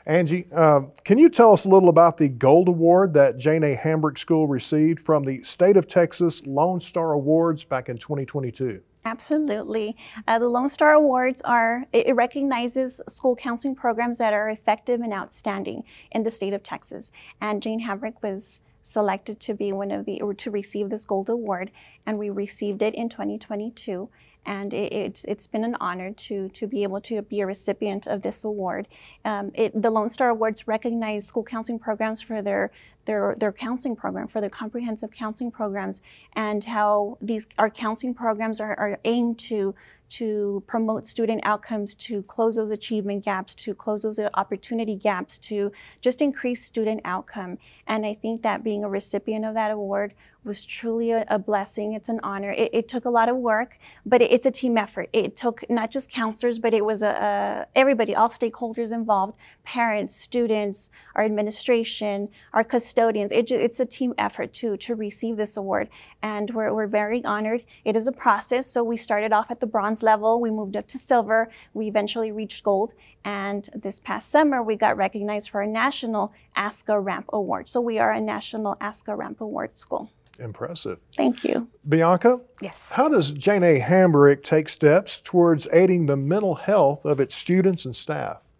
Angie, 0.06 0.46
uh, 0.52 0.80
can 1.04 1.18
you 1.18 1.28
tell 1.28 1.52
us 1.52 1.64
a 1.66 1.68
little 1.68 1.88
about 1.88 2.16
the 2.16 2.28
Gold 2.28 2.68
Award 2.68 3.12
that 3.14 3.36
Jane 3.36 3.62
A. 3.62 3.76
Hambric 3.76 4.18
School 4.18 4.48
received 4.48 4.98
from 4.98 5.24
the 5.24 5.42
State 5.44 5.76
of 5.76 5.86
Texas 5.86 6.44
Lone 6.46 6.80
Star 6.80 7.12
Awards 7.12 7.64
back 7.64 7.88
in 7.88 7.96
2022? 7.96 8.82
Absolutely. 9.04 9.96
Uh, 10.26 10.38
the 10.38 10.48
Lone 10.48 10.68
Star 10.68 10.94
Awards 10.94 11.40
are, 11.42 11.86
it, 11.92 12.08
it, 12.08 12.14
recognizes 12.14 13.00
school 13.08 13.36
counseling 13.36 13.74
programs 13.74 14.18
that 14.18 14.34
are 14.34 14.50
effective 14.50 15.00
and 15.00 15.12
outstanding 15.12 15.84
in 16.12 16.24
the 16.24 16.30
state 16.30 16.52
of 16.52 16.62
Texas. 16.62 17.12
And 17.40 17.62
Jane 17.62 17.80
Hambric 17.86 18.14
was 18.22 18.60
selected 18.82 19.38
to 19.40 19.54
be 19.54 19.72
one 19.72 19.90
of 19.90 20.04
the, 20.06 20.20
or 20.20 20.34
to 20.34 20.50
receive 20.50 20.90
this 20.90 21.04
gold 21.04 21.28
award, 21.28 21.70
and 22.06 22.18
we 22.18 22.30
received 22.30 22.82
it 22.82 22.94
in 22.94 23.08
2022 23.08 24.08
and 24.46 24.72
it, 24.74 24.92
it's 24.92 25.24
it's 25.24 25.46
been 25.46 25.64
an 25.64 25.76
honor 25.80 26.12
to 26.12 26.48
to 26.50 26.66
be 26.66 26.82
able 26.82 27.00
to 27.02 27.22
be 27.22 27.40
a 27.40 27.46
recipient 27.46 28.06
of 28.06 28.22
this 28.22 28.44
award. 28.44 28.88
Um, 29.24 29.50
it, 29.54 29.80
the 29.80 29.90
Lone 29.90 30.10
Star 30.10 30.30
Awards 30.30 30.66
recognize 30.66 31.26
school 31.26 31.44
counseling 31.44 31.78
programs 31.78 32.20
for 32.20 32.42
their 32.42 32.70
their 33.04 33.34
their 33.38 33.52
counseling 33.52 33.96
program, 33.96 34.28
for 34.28 34.40
their 34.40 34.50
comprehensive 34.50 35.10
counseling 35.10 35.50
programs, 35.50 36.00
and 36.34 36.64
how 36.64 37.18
these 37.20 37.46
our 37.58 37.70
counseling 37.70 38.14
programs 38.14 38.60
are, 38.60 38.78
are 38.78 38.98
aimed 39.04 39.38
to 39.38 39.74
to 40.08 40.62
promote 40.66 41.06
student 41.06 41.40
outcomes, 41.44 41.94
to 41.94 42.22
close 42.22 42.56
those 42.56 42.70
achievement 42.70 43.24
gaps, 43.24 43.54
to 43.54 43.74
close 43.74 44.02
those 44.02 44.18
opportunity 44.34 44.94
gaps, 44.94 45.38
to 45.38 45.70
just 46.00 46.22
increase 46.22 46.64
student 46.64 47.00
outcome. 47.04 47.58
And 47.86 48.06
I 48.06 48.14
think 48.14 48.42
that 48.42 48.64
being 48.64 48.84
a 48.84 48.88
recipient 48.88 49.44
of 49.44 49.54
that 49.54 49.70
award 49.70 50.14
was 50.48 50.64
truly 50.64 51.10
a, 51.12 51.24
a 51.28 51.38
blessing. 51.38 51.92
It's 51.92 52.08
an 52.08 52.18
honor. 52.22 52.50
It, 52.50 52.70
it, 52.72 52.88
took 52.88 53.04
a 53.04 53.10
lot 53.10 53.28
of 53.28 53.36
work, 53.36 53.78
but 54.06 54.22
it, 54.22 54.32
it's 54.32 54.46
a 54.46 54.50
team 54.50 54.78
effort. 54.78 55.10
It 55.12 55.36
took 55.36 55.62
not 55.68 55.90
just 55.90 56.10
counselors, 56.10 56.58
but 56.58 56.72
it 56.72 56.84
was 56.84 57.02
a, 57.02 57.10
a, 57.10 57.78
everybody, 57.78 58.16
all 58.16 58.30
stakeholders 58.30 58.90
involved, 58.90 59.34
parents, 59.62 60.16
students, 60.16 60.88
our 61.14 61.24
administration, 61.24 62.28
our 62.54 62.64
custodians. 62.64 63.30
It, 63.30 63.50
it's 63.50 63.78
a 63.78 63.84
team 63.84 64.14
effort 64.16 64.54
to, 64.54 64.76
to 64.78 64.94
receive 64.94 65.36
this 65.36 65.58
award. 65.58 65.90
And 66.22 66.50
we're, 66.50 66.72
we're 66.72 66.86
very 66.86 67.22
honored. 67.24 67.64
It 67.84 67.94
is 67.94 68.08
a 68.08 68.12
process. 68.12 68.68
So 68.68 68.82
we 68.82 68.96
started 68.96 69.32
off 69.32 69.50
at 69.50 69.60
the 69.60 69.66
bronze 69.66 70.02
level, 70.02 70.40
we 70.40 70.50
moved 70.50 70.76
up 70.76 70.88
to 70.88 70.98
silver, 70.98 71.50
we 71.74 71.86
eventually 71.86 72.32
reached 72.32 72.64
gold. 72.64 72.94
And 73.24 73.68
this 73.74 74.00
past 74.00 74.30
summer, 74.30 74.62
we 74.62 74.76
got 74.76 74.96
recognized 74.96 75.50
for 75.50 75.60
a 75.60 75.66
national 75.66 76.32
ASCA 76.56 77.04
Ramp 77.04 77.26
Award. 77.34 77.68
So 77.68 77.80
we 77.82 77.98
are 77.98 78.12
a 78.12 78.20
national 78.20 78.76
ASCA 78.76 79.16
Ramp 79.16 79.42
Award 79.42 79.76
school. 79.76 80.10
Impressive. 80.38 81.00
Thank 81.16 81.44
you. 81.44 81.68
Bianca? 81.88 82.40
Yes. 82.62 82.92
How 82.92 83.08
does 83.08 83.32
Jane 83.32 83.64
A. 83.64 83.80
Hambric 83.80 84.42
take 84.42 84.68
steps 84.68 85.20
towards 85.20 85.66
aiding 85.72 86.06
the 86.06 86.16
mental 86.16 86.54
health 86.54 87.04
of 87.04 87.18
its 87.18 87.34
students 87.34 87.84
and 87.84 87.94
staff? 87.96 88.52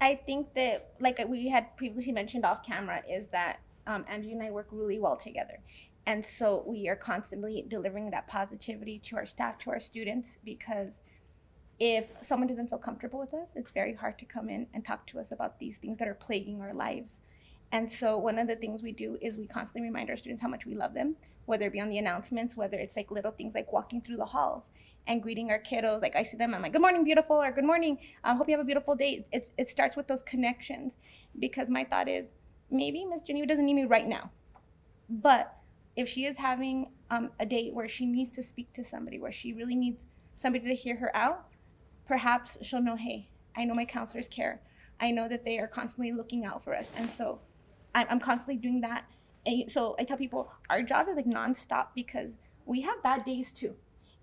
I 0.00 0.14
think 0.14 0.54
that, 0.54 0.94
like 1.00 1.20
we 1.28 1.48
had 1.48 1.76
previously 1.76 2.12
mentioned 2.12 2.44
off 2.44 2.64
camera, 2.64 3.02
is 3.08 3.26
that 3.28 3.58
um, 3.86 4.04
Angie 4.08 4.32
and 4.32 4.42
I 4.42 4.50
work 4.50 4.68
really 4.70 4.98
well 4.98 5.16
together. 5.16 5.60
And 6.06 6.24
so 6.24 6.64
we 6.66 6.88
are 6.88 6.96
constantly 6.96 7.66
delivering 7.68 8.10
that 8.10 8.26
positivity 8.28 8.98
to 9.00 9.16
our 9.16 9.26
staff, 9.26 9.58
to 9.58 9.70
our 9.70 9.80
students, 9.80 10.38
because 10.44 11.02
if 11.78 12.06
someone 12.22 12.48
doesn't 12.48 12.68
feel 12.68 12.78
comfortable 12.78 13.18
with 13.18 13.34
us, 13.34 13.48
it's 13.54 13.70
very 13.70 13.92
hard 13.92 14.18
to 14.18 14.24
come 14.24 14.48
in 14.48 14.66
and 14.72 14.86
talk 14.86 15.06
to 15.08 15.18
us 15.18 15.32
about 15.32 15.58
these 15.58 15.76
things 15.76 15.98
that 15.98 16.08
are 16.08 16.14
plaguing 16.14 16.60
our 16.62 16.72
lives. 16.72 17.20
And 17.72 17.90
so 17.90 18.16
one 18.16 18.38
of 18.38 18.48
the 18.48 18.56
things 18.56 18.82
we 18.82 18.92
do 18.92 19.18
is 19.20 19.36
we 19.36 19.46
constantly 19.46 19.88
remind 19.88 20.08
our 20.10 20.16
students 20.16 20.40
how 20.40 20.48
much 20.48 20.64
we 20.64 20.74
love 20.74 20.94
them, 20.94 21.16
whether 21.46 21.66
it 21.66 21.72
be 21.72 21.80
on 21.80 21.90
the 21.90 21.98
announcements, 21.98 22.56
whether 22.56 22.78
it's 22.78 22.96
like 22.96 23.10
little 23.10 23.30
things 23.30 23.54
like 23.54 23.72
walking 23.72 24.00
through 24.00 24.16
the 24.16 24.24
halls 24.24 24.70
and 25.06 25.22
greeting 25.22 25.50
our 25.50 25.60
kiddos. 25.60 26.00
Like 26.00 26.16
I 26.16 26.22
see 26.22 26.36
them, 26.36 26.54
I'm 26.54 26.62
like, 26.62 26.72
good 26.72 26.80
morning, 26.80 27.04
beautiful, 27.04 27.36
or 27.36 27.52
good 27.52 27.64
morning, 27.64 27.98
I 28.24 28.34
hope 28.34 28.48
you 28.48 28.52
have 28.52 28.60
a 28.60 28.64
beautiful 28.64 28.94
day. 28.94 29.26
It, 29.32 29.50
it 29.58 29.68
starts 29.68 29.96
with 29.96 30.06
those 30.06 30.22
connections 30.22 30.96
because 31.38 31.68
my 31.68 31.84
thought 31.84 32.08
is 32.08 32.32
maybe 32.70 33.04
Miss 33.04 33.22
Geniva 33.22 33.46
doesn't 33.46 33.64
need 33.64 33.74
me 33.74 33.84
right 33.84 34.06
now. 34.06 34.30
But 35.10 35.54
if 35.96 36.08
she 36.08 36.24
is 36.24 36.36
having 36.36 36.90
um, 37.10 37.30
a 37.40 37.46
date 37.46 37.74
where 37.74 37.88
she 37.88 38.06
needs 38.06 38.34
to 38.36 38.42
speak 38.42 38.72
to 38.74 38.84
somebody, 38.84 39.18
where 39.18 39.32
she 39.32 39.52
really 39.52 39.74
needs 39.74 40.06
somebody 40.36 40.68
to 40.68 40.74
hear 40.74 40.96
her 40.96 41.14
out, 41.14 41.48
perhaps 42.06 42.56
she'll 42.62 42.82
know, 42.82 42.96
hey, 42.96 43.28
I 43.56 43.64
know 43.64 43.74
my 43.74 43.84
counselors 43.84 44.28
care. 44.28 44.60
I 45.00 45.10
know 45.10 45.28
that 45.28 45.44
they 45.44 45.58
are 45.58 45.66
constantly 45.66 46.12
looking 46.12 46.44
out 46.44 46.62
for 46.62 46.74
us. 46.74 46.92
And 46.96 47.08
so 47.08 47.40
I'm 47.94 48.20
constantly 48.20 48.56
doing 48.56 48.80
that. 48.82 49.04
And 49.46 49.70
so 49.70 49.96
I 49.98 50.04
tell 50.04 50.16
people 50.16 50.50
our 50.68 50.82
job 50.82 51.08
is 51.08 51.16
like 51.16 51.26
nonstop 51.26 51.88
because 51.94 52.30
we 52.66 52.80
have 52.82 53.02
bad 53.02 53.24
days 53.24 53.50
too. 53.50 53.74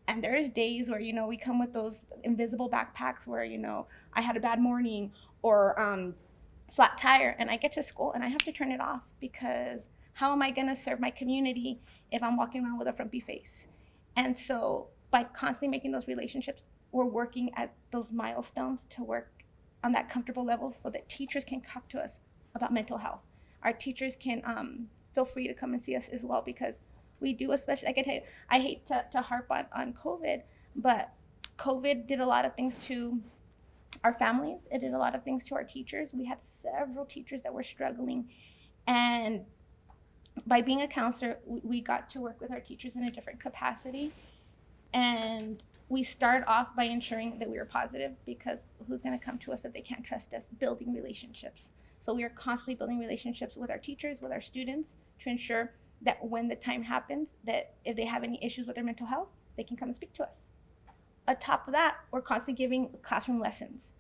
And 0.08 0.24
there's 0.24 0.50
days 0.50 0.90
where, 0.90 1.00
you 1.00 1.14
know, 1.14 1.26
we 1.26 1.36
come 1.36 1.60
with 1.60 1.74
those 1.74 2.04
invisible 2.24 2.70
backpacks 2.70 3.26
where, 3.26 3.44
you 3.44 3.58
know, 3.58 3.88
I 4.14 4.22
had 4.22 4.38
a 4.38 4.40
bad 4.40 4.62
morning 4.62 5.12
or 5.42 5.80
um, 5.80 6.14
flat 6.72 6.98
tire 6.98 7.36
and 7.40 7.50
I 7.50 7.58
get 7.58 7.74
to 7.74 7.84
school 7.84 8.12
and 8.14 8.24
I 8.24 8.28
have 8.28 8.44
to 8.44 8.52
turn 8.52 8.72
it 8.72 8.80
off 8.80 9.02
because 9.20 9.88
how 10.14 10.32
am 10.32 10.42
I 10.42 10.52
going 10.52 10.68
to 10.68 10.76
serve 10.76 11.00
my 11.00 11.10
community 11.10 11.80
if 12.12 12.22
I'm 12.22 12.38
walking 12.38 12.64
around 12.64 12.78
with 12.78 12.88
a 12.88 12.94
frumpy 12.94 13.20
face? 13.20 13.68
And 14.16 14.38
so 14.38 14.88
by 15.10 15.24
constantly 15.24 15.70
making 15.70 15.92
those 15.92 16.08
relationships, 16.08 16.64
we're 16.92 17.06
working 17.06 17.52
at 17.56 17.74
those 17.92 18.12
milestones 18.12 18.86
to 18.92 19.04
work 19.04 19.32
on 19.84 19.92
that 19.94 20.10
comfortable 20.10 20.46
level 20.46 20.72
so 20.72 20.90
that 20.92 21.10
teachers 21.10 21.44
can 21.44 21.62
talk 21.62 21.90
to 21.90 22.00
us 22.00 22.20
about 22.54 22.72
mental 22.72 22.98
health 22.98 23.22
our 23.66 23.74
teachers 23.74 24.16
can 24.16 24.42
um, 24.46 24.88
feel 25.14 25.26
free 25.26 25.48
to 25.48 25.54
come 25.54 25.74
and 25.74 25.82
see 25.82 25.96
us 25.96 26.08
as 26.10 26.24
well 26.24 26.42
because 26.46 26.80
we 27.20 27.34
do 27.34 27.52
especially 27.52 27.88
like 27.88 28.08
I, 28.08 28.12
you, 28.12 28.22
I 28.50 28.60
hate 28.60 28.86
to, 28.88 29.04
to 29.12 29.22
harp 29.22 29.48
on, 29.50 29.66
on 29.76 29.94
COVID, 29.94 30.44
but 30.76 31.12
COVID 31.58 32.08
did 32.08 32.20
a 32.20 32.26
lot 32.26 32.46
of 32.46 32.56
things 32.56 32.76
to 32.86 33.20
our 34.04 34.14
families. 34.14 34.60
It 34.72 34.82
did 34.82 34.94
a 34.94 34.98
lot 34.98 35.16
of 35.16 35.24
things 35.24 35.44
to 35.46 35.56
our 35.56 35.64
teachers. 35.64 36.10
We 36.14 36.26
had 36.26 36.44
several 36.44 37.06
teachers 37.06 37.42
that 37.44 37.54
were 37.54 37.64
struggling. 37.64 38.30
And 38.88 39.46
by 40.46 40.62
being 40.62 40.82
a 40.82 40.88
counselor, 40.88 41.38
we 41.46 41.82
got 41.82 42.10
to 42.10 42.20
work 42.20 42.40
with 42.42 42.52
our 42.52 42.60
teachers 42.60 42.92
in 42.96 43.04
a 43.04 43.12
different 43.12 43.40
capacity. 43.40 44.12
And 44.94 45.64
we 45.88 46.04
start 46.04 46.44
off 46.48 46.76
by 46.76 46.86
ensuring 46.86 47.38
that 47.40 47.50
we 47.50 47.58
are 47.58 47.66
positive 47.66 48.14
because 48.26 48.60
who's 48.88 49.02
going 49.02 49.18
to 49.18 49.24
come 49.24 49.38
to 49.40 49.54
us 49.54 49.66
if 49.66 49.74
they 49.74 49.82
can't 49.82 50.04
trust 50.04 50.34
us? 50.34 50.50
Building 50.60 50.94
relationships. 50.94 51.72
So 52.00 52.14
we 52.14 52.24
are 52.24 52.30
constantly 52.30 52.76
building 52.76 53.00
relationships 53.00 53.56
with 53.56 53.70
our 53.70 53.78
teachers, 53.78 54.22
with 54.22 54.32
our 54.32 54.42
students 54.42 54.96
to 55.22 55.30
ensure 55.30 55.74
that 56.02 56.24
when 56.24 56.48
the 56.48 56.56
time 56.56 56.84
happens, 56.84 57.34
that 57.46 57.76
if 57.84 57.96
they 57.96 58.06
have 58.06 58.24
any 58.24 58.44
issues 58.44 58.68
with 58.68 58.76
their 58.76 58.84
mental 58.84 59.08
health, 59.08 59.30
they 59.58 59.64
can 59.64 59.78
come 59.78 59.90
and 59.90 59.96
speak 59.96 60.14
to 60.14 60.24
us. 60.24 60.36
On 61.28 61.36
top 61.38 61.68
of 61.68 61.74
that, 61.74 61.98
we're 62.12 62.22
constantly 62.22 62.64
giving 62.64 62.90
classroom 63.02 63.40
lessons. 63.40 63.94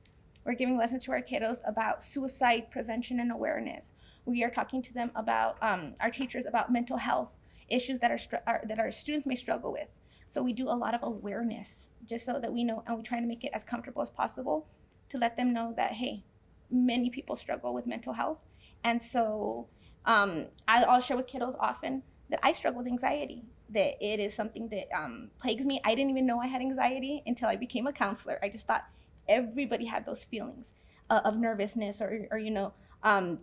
We're 0.43 0.53
giving 0.53 0.77
lessons 0.77 1.03
to 1.05 1.11
our 1.11 1.21
kiddos 1.21 1.59
about 1.65 2.03
suicide 2.03 2.69
prevention 2.69 3.19
and 3.19 3.31
awareness. 3.31 3.93
We 4.25 4.43
are 4.43 4.51
talking 4.51 4.81
to 4.83 4.93
them 4.93 5.11
about 5.15 5.57
um, 5.61 5.93
our 5.99 6.11
teachers 6.11 6.45
about 6.47 6.71
mental 6.71 6.97
health 6.97 7.29
issues 7.67 7.99
that 7.99 8.11
our, 8.11 8.19
are, 8.45 8.63
that 8.67 8.79
our 8.79 8.91
students 8.91 9.25
may 9.25 9.35
struggle 9.35 9.71
with. 9.71 9.87
So 10.29 10.41
we 10.43 10.53
do 10.53 10.69
a 10.69 10.75
lot 10.75 10.93
of 10.93 11.03
awareness 11.03 11.87
just 12.05 12.25
so 12.25 12.39
that 12.39 12.51
we 12.51 12.63
know, 12.63 12.83
and 12.87 12.97
we 12.97 13.03
try 13.03 13.19
to 13.19 13.25
make 13.25 13.43
it 13.43 13.51
as 13.53 13.63
comfortable 13.63 14.01
as 14.01 14.09
possible 14.09 14.67
to 15.09 15.17
let 15.17 15.37
them 15.37 15.53
know 15.53 15.73
that 15.77 15.91
hey, 15.91 16.23
many 16.69 17.09
people 17.09 17.35
struggle 17.35 17.73
with 17.73 17.87
mental 17.87 18.13
health. 18.13 18.39
And 18.83 19.01
so 19.01 19.67
um, 20.05 20.47
I'll 20.67 21.01
share 21.01 21.17
with 21.17 21.27
kiddos 21.27 21.55
often 21.59 22.03
that 22.29 22.39
I 22.43 22.53
struggle 22.53 22.79
with 22.79 22.87
anxiety, 22.87 23.43
that 23.69 24.03
it 24.03 24.19
is 24.19 24.33
something 24.33 24.67
that 24.69 24.87
um, 24.95 25.29
plagues 25.39 25.65
me. 25.65 25.81
I 25.83 25.95
didn't 25.95 26.11
even 26.11 26.25
know 26.25 26.39
I 26.39 26.47
had 26.47 26.61
anxiety 26.61 27.23
until 27.25 27.47
I 27.47 27.55
became 27.55 27.87
a 27.87 27.93
counselor. 27.93 28.39
I 28.43 28.49
just 28.49 28.67
thought 28.67 28.85
everybody 29.27 29.85
had 29.85 30.05
those 30.05 30.23
feelings 30.23 30.73
uh, 31.09 31.21
of 31.23 31.37
nervousness 31.37 32.01
or, 32.01 32.27
or 32.31 32.37
you 32.37 32.51
know. 32.51 32.73
Um, 33.03 33.39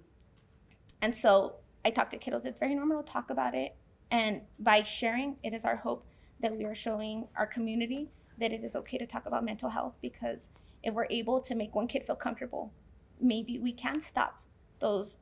and 1.01 1.15
so 1.17 1.57
I 1.85 1.91
talk 1.91 2.11
to 2.11 2.19
kiddos. 2.19 2.45
It's 2.45 2.59
very 2.59 2.75
normal 2.75 3.03
to 3.03 3.13
talk 3.13 3.31
about 3.31 3.55
it. 3.55 3.75
And 4.11 4.43
by 4.59 4.83
sharing, 4.83 5.37
it 5.43 5.55
is 5.55 5.65
our 5.65 5.77
hope 5.77 6.05
that 6.43 6.57
we 6.57 6.65
are 6.65 6.75
showing 6.75 7.27
our 7.37 7.47
community 7.47 8.11
that 8.39 8.53
it 8.53 8.65
is 8.65 8.75
okay 8.75 8.99
to 8.99 9.07
talk 9.07 9.27
about 9.27 9.45
mental 9.45 9.71
health 9.71 9.95
because 10.03 10.41
if 10.83 10.93
we're 10.93 11.07
able 11.11 11.41
to 11.41 11.55
make 11.55 11.75
one 11.75 11.87
kid 11.87 12.05
feel 12.05 12.17
comfortable 12.17 12.73
maybe 13.21 13.59
we 13.59 13.73
can 13.73 14.01
stop 14.01 14.43
those 14.81 15.17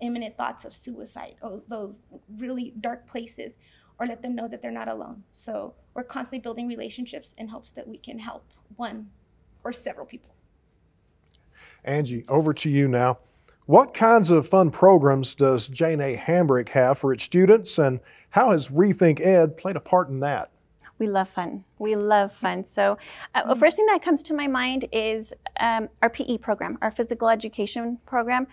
imminent 0.00 0.36
thoughts 0.36 0.64
of 0.64 0.74
suicide 0.74 1.36
or 1.40 1.62
those 1.68 1.96
really 2.38 2.74
dark 2.80 3.06
places 3.06 3.54
or 3.98 4.06
let 4.06 4.22
them 4.22 4.34
know 4.34 4.48
that 4.48 4.60
they're 4.60 4.72
not 4.72 4.88
alone. 4.88 5.22
So 5.32 5.74
we're 5.94 6.02
constantly 6.02 6.40
building 6.40 6.66
relationships 6.66 7.34
in 7.38 7.48
hopes 7.48 7.70
that 7.72 7.86
we 7.86 7.98
can 7.98 8.18
help 8.18 8.44
one 8.76 9.08
or 9.62 9.72
several 9.72 10.04
people. 10.04 10.34
Angie, 11.84 12.24
over 12.28 12.52
to 12.54 12.68
you 12.68 12.88
now. 12.88 13.18
What 13.66 13.94
kinds 13.94 14.30
of 14.30 14.48
fun 14.48 14.70
programs 14.70 15.34
does 15.34 15.68
Jane 15.68 16.00
A. 16.00 16.16
Hambric 16.16 16.70
have 16.70 16.98
for 16.98 17.14
its 17.14 17.22
students, 17.22 17.78
and 17.78 18.00
how 18.30 18.50
has 18.50 18.68
Rethink 18.68 19.24
Ed 19.24 19.56
played 19.56 19.76
a 19.76 19.80
part 19.80 20.10
in 20.10 20.20
that? 20.20 20.50
We 21.04 21.10
love 21.10 21.28
fun. 21.28 21.64
We 21.78 21.96
love 21.96 22.32
fun. 22.32 22.64
So, 22.64 22.96
uh, 23.34 23.46
the 23.46 23.56
first 23.56 23.76
thing 23.76 23.84
that 23.86 24.00
comes 24.00 24.22
to 24.22 24.32
my 24.32 24.46
mind 24.46 24.86
is 24.90 25.34
um, 25.60 25.90
our 26.00 26.08
PE 26.08 26.38
program, 26.38 26.78
our 26.80 26.90
physical 26.90 27.28
education 27.28 27.98
program. 28.06 28.46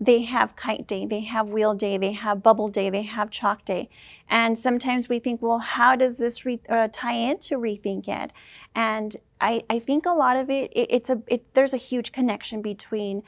They 0.00 0.22
have 0.22 0.56
kite 0.56 0.86
day, 0.86 1.04
they 1.04 1.20
have 1.22 1.50
wheel 1.50 1.74
day, 1.74 1.98
they 1.98 2.12
have 2.12 2.42
bubble 2.42 2.68
day, 2.68 2.88
they 2.88 3.02
have 3.02 3.30
chalk 3.30 3.66
day. 3.66 3.90
And 4.30 4.58
sometimes 4.58 5.10
we 5.10 5.18
think, 5.18 5.42
well, 5.42 5.58
how 5.58 5.96
does 5.96 6.16
this 6.16 6.46
re- 6.46 6.60
uh, 6.70 6.88
tie 6.92 7.16
into 7.30 7.58
Rethink 7.58 8.08
Ed? 8.08 8.32
And 8.74 9.14
I, 9.40 9.64
I 9.68 9.78
think 9.78 10.06
a 10.06 10.12
lot 10.12 10.36
of 10.36 10.48
it, 10.48 10.72
it 10.74 10.86
it's 10.88 11.10
a, 11.10 11.20
it, 11.26 11.52
there's 11.52 11.74
a 11.74 11.78
huge 11.90 12.12
connection 12.12 12.62
between 12.62 13.22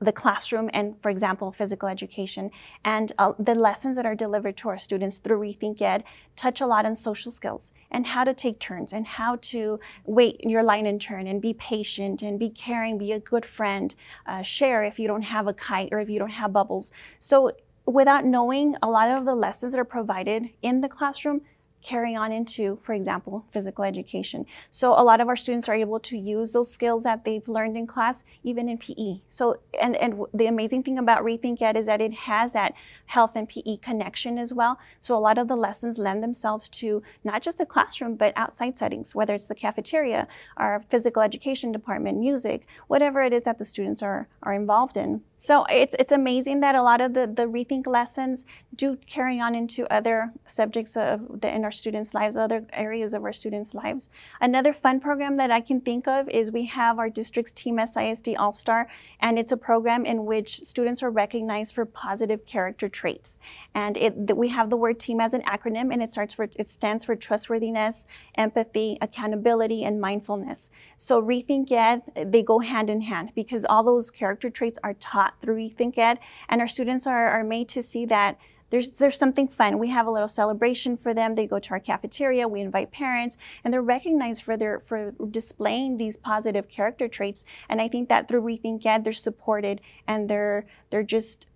the 0.00 0.12
classroom 0.12 0.68
and, 0.72 1.00
for 1.02 1.10
example, 1.10 1.52
physical 1.52 1.88
education. 1.88 2.50
And 2.84 3.12
uh, 3.18 3.32
the 3.38 3.54
lessons 3.54 3.96
that 3.96 4.06
are 4.06 4.14
delivered 4.14 4.56
to 4.58 4.68
our 4.68 4.78
students 4.78 5.18
through 5.18 5.40
Rethink 5.40 5.80
Ed 5.80 6.04
touch 6.36 6.60
a 6.60 6.66
lot 6.66 6.84
on 6.84 6.94
social 6.94 7.30
skills 7.30 7.72
and 7.90 8.06
how 8.06 8.24
to 8.24 8.34
take 8.34 8.58
turns 8.58 8.92
and 8.92 9.06
how 9.06 9.36
to 9.42 9.78
wait 10.04 10.40
your 10.44 10.62
line 10.62 10.86
in 10.86 10.98
turn 10.98 11.26
and 11.26 11.40
be 11.40 11.54
patient 11.54 12.22
and 12.22 12.38
be 12.38 12.50
caring, 12.50 12.98
be 12.98 13.12
a 13.12 13.20
good 13.20 13.46
friend, 13.46 13.94
uh, 14.26 14.42
share 14.42 14.84
if 14.84 14.98
you 14.98 15.06
don't 15.06 15.22
have 15.22 15.46
a 15.46 15.54
kite 15.54 15.90
or 15.92 16.00
if 16.00 16.08
you 16.08 16.18
don't 16.18 16.30
have 16.30 16.52
bubbles. 16.52 16.90
So 17.18 17.52
without 17.86 18.24
knowing 18.24 18.76
a 18.82 18.88
lot 18.88 19.10
of 19.10 19.24
the 19.24 19.34
lessons 19.34 19.72
that 19.72 19.78
are 19.78 19.84
provided 19.84 20.50
in 20.62 20.80
the 20.80 20.88
classroom, 20.88 21.42
carry 21.84 22.16
on 22.16 22.32
into, 22.32 22.78
for 22.82 22.94
example, 22.94 23.44
physical 23.52 23.84
education. 23.84 24.46
So 24.70 24.98
a 24.98 25.04
lot 25.04 25.20
of 25.20 25.28
our 25.28 25.36
students 25.36 25.68
are 25.68 25.74
able 25.74 26.00
to 26.00 26.16
use 26.18 26.52
those 26.52 26.72
skills 26.72 27.04
that 27.04 27.24
they've 27.24 27.46
learned 27.46 27.76
in 27.76 27.86
class, 27.86 28.24
even 28.42 28.68
in 28.68 28.78
PE. 28.78 29.20
So, 29.28 29.58
and, 29.80 29.94
and 29.96 30.24
the 30.32 30.46
amazing 30.46 30.82
thing 30.82 30.98
about 30.98 31.22
Rethink 31.22 31.60
Ed 31.60 31.76
is 31.76 31.86
that 31.86 32.00
it 32.00 32.14
has 32.14 32.54
that 32.54 32.74
health 33.06 33.32
and 33.34 33.48
PE 33.48 33.76
connection 33.76 34.38
as 34.38 34.52
well. 34.52 34.78
So 35.00 35.14
a 35.14 35.18
lot 35.18 35.38
of 35.38 35.46
the 35.46 35.56
lessons 35.56 35.98
lend 35.98 36.22
themselves 36.22 36.68
to 36.70 37.02
not 37.22 37.42
just 37.42 37.58
the 37.58 37.66
classroom, 37.66 38.16
but 38.16 38.32
outside 38.34 38.78
settings, 38.78 39.14
whether 39.14 39.34
it's 39.34 39.46
the 39.46 39.54
cafeteria, 39.54 40.26
our 40.56 40.82
physical 40.88 41.22
education 41.22 41.70
department, 41.70 42.18
music, 42.18 42.66
whatever 42.88 43.22
it 43.22 43.32
is 43.32 43.42
that 43.42 43.58
the 43.58 43.64
students 43.64 44.02
are, 44.02 44.26
are 44.42 44.54
involved 44.54 44.96
in. 44.96 45.20
So 45.44 45.66
it's, 45.68 45.94
it's 45.98 46.10
amazing 46.10 46.60
that 46.60 46.74
a 46.74 46.82
lot 46.82 47.02
of 47.02 47.12
the, 47.12 47.26
the 47.26 47.42
Rethink 47.42 47.86
lessons 47.86 48.46
do 48.74 48.96
carry 49.06 49.38
on 49.38 49.54
into 49.54 49.86
other 49.92 50.32
subjects 50.46 50.96
of 50.96 51.42
the, 51.42 51.54
in 51.54 51.64
our 51.64 51.70
students' 51.70 52.14
lives, 52.14 52.34
other 52.34 52.64
areas 52.72 53.12
of 53.12 53.24
our 53.24 53.32
students' 53.34 53.74
lives. 53.74 54.08
Another 54.40 54.72
fun 54.72 55.00
program 55.00 55.36
that 55.36 55.50
I 55.50 55.60
can 55.60 55.82
think 55.82 56.08
of 56.08 56.30
is 56.30 56.50
we 56.50 56.64
have 56.68 56.98
our 56.98 57.10
district's 57.10 57.52
Team 57.52 57.76
SISD 57.76 58.36
All 58.38 58.54
Star, 58.54 58.88
and 59.20 59.38
it's 59.38 59.52
a 59.52 59.58
program 59.58 60.06
in 60.06 60.24
which 60.24 60.60
students 60.60 61.02
are 61.02 61.10
recognized 61.10 61.74
for 61.74 61.84
positive 61.84 62.46
character 62.46 62.88
traits. 62.88 63.38
And 63.74 63.98
it, 63.98 64.34
we 64.34 64.48
have 64.48 64.70
the 64.70 64.78
word 64.78 64.98
team 64.98 65.20
as 65.20 65.34
an 65.34 65.42
acronym, 65.42 65.92
and 65.92 66.02
it 66.02 66.10
starts 66.10 66.32
for 66.32 66.48
it 66.54 66.70
stands 66.70 67.04
for 67.04 67.16
trustworthiness, 67.16 68.06
empathy, 68.36 68.96
accountability, 69.02 69.84
and 69.84 70.00
mindfulness. 70.00 70.70
So 70.96 71.20
Rethink 71.20 71.70
Ed, 71.70 72.00
they 72.32 72.42
go 72.42 72.60
hand 72.60 72.88
in 72.88 73.02
hand 73.02 73.32
because 73.34 73.66
all 73.66 73.84
those 73.84 74.10
character 74.10 74.48
traits 74.48 74.78
are 74.82 74.94
taught 74.94 75.33
through 75.40 75.56
Rethink 75.56 75.98
Ed, 75.98 76.18
and 76.48 76.60
our 76.60 76.68
students 76.68 77.06
are, 77.06 77.28
are 77.28 77.44
made 77.44 77.68
to 77.70 77.82
see 77.82 78.06
that 78.06 78.38
there's 78.70 78.90
there's 78.98 79.16
something 79.16 79.46
fun. 79.46 79.78
We 79.78 79.90
have 79.90 80.06
a 80.06 80.10
little 80.10 80.26
celebration 80.26 80.96
for 80.96 81.14
them. 81.14 81.34
They 81.34 81.46
go 81.46 81.60
to 81.60 81.70
our 81.70 81.78
cafeteria. 81.78 82.48
We 82.48 82.60
invite 82.60 82.90
parents, 82.90 83.36
and 83.62 83.72
they're 83.72 83.82
recognized 83.82 84.42
for 84.42 84.56
their 84.56 84.80
for 84.80 85.12
displaying 85.30 85.96
these 85.96 86.16
positive 86.16 86.68
character 86.68 87.06
traits. 87.06 87.44
And 87.68 87.80
I 87.80 87.86
think 87.88 88.08
that 88.08 88.26
through 88.26 88.42
Rethink 88.42 88.84
Ed, 88.84 89.04
they're 89.04 89.12
supported 89.12 89.80
and 90.08 90.28
they're 90.28 90.66
they're 90.90 91.04
just 91.04 91.46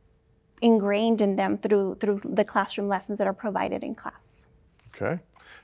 ingrained 0.62 1.20
in 1.20 1.34
them 1.34 1.58
through 1.58 1.96
through 1.96 2.20
the 2.24 2.44
classroom 2.44 2.88
lessons 2.88 3.18
that 3.18 3.26
are 3.26 3.32
provided 3.32 3.82
in 3.82 3.94
class. 3.94 4.46
Okay, 4.94 5.20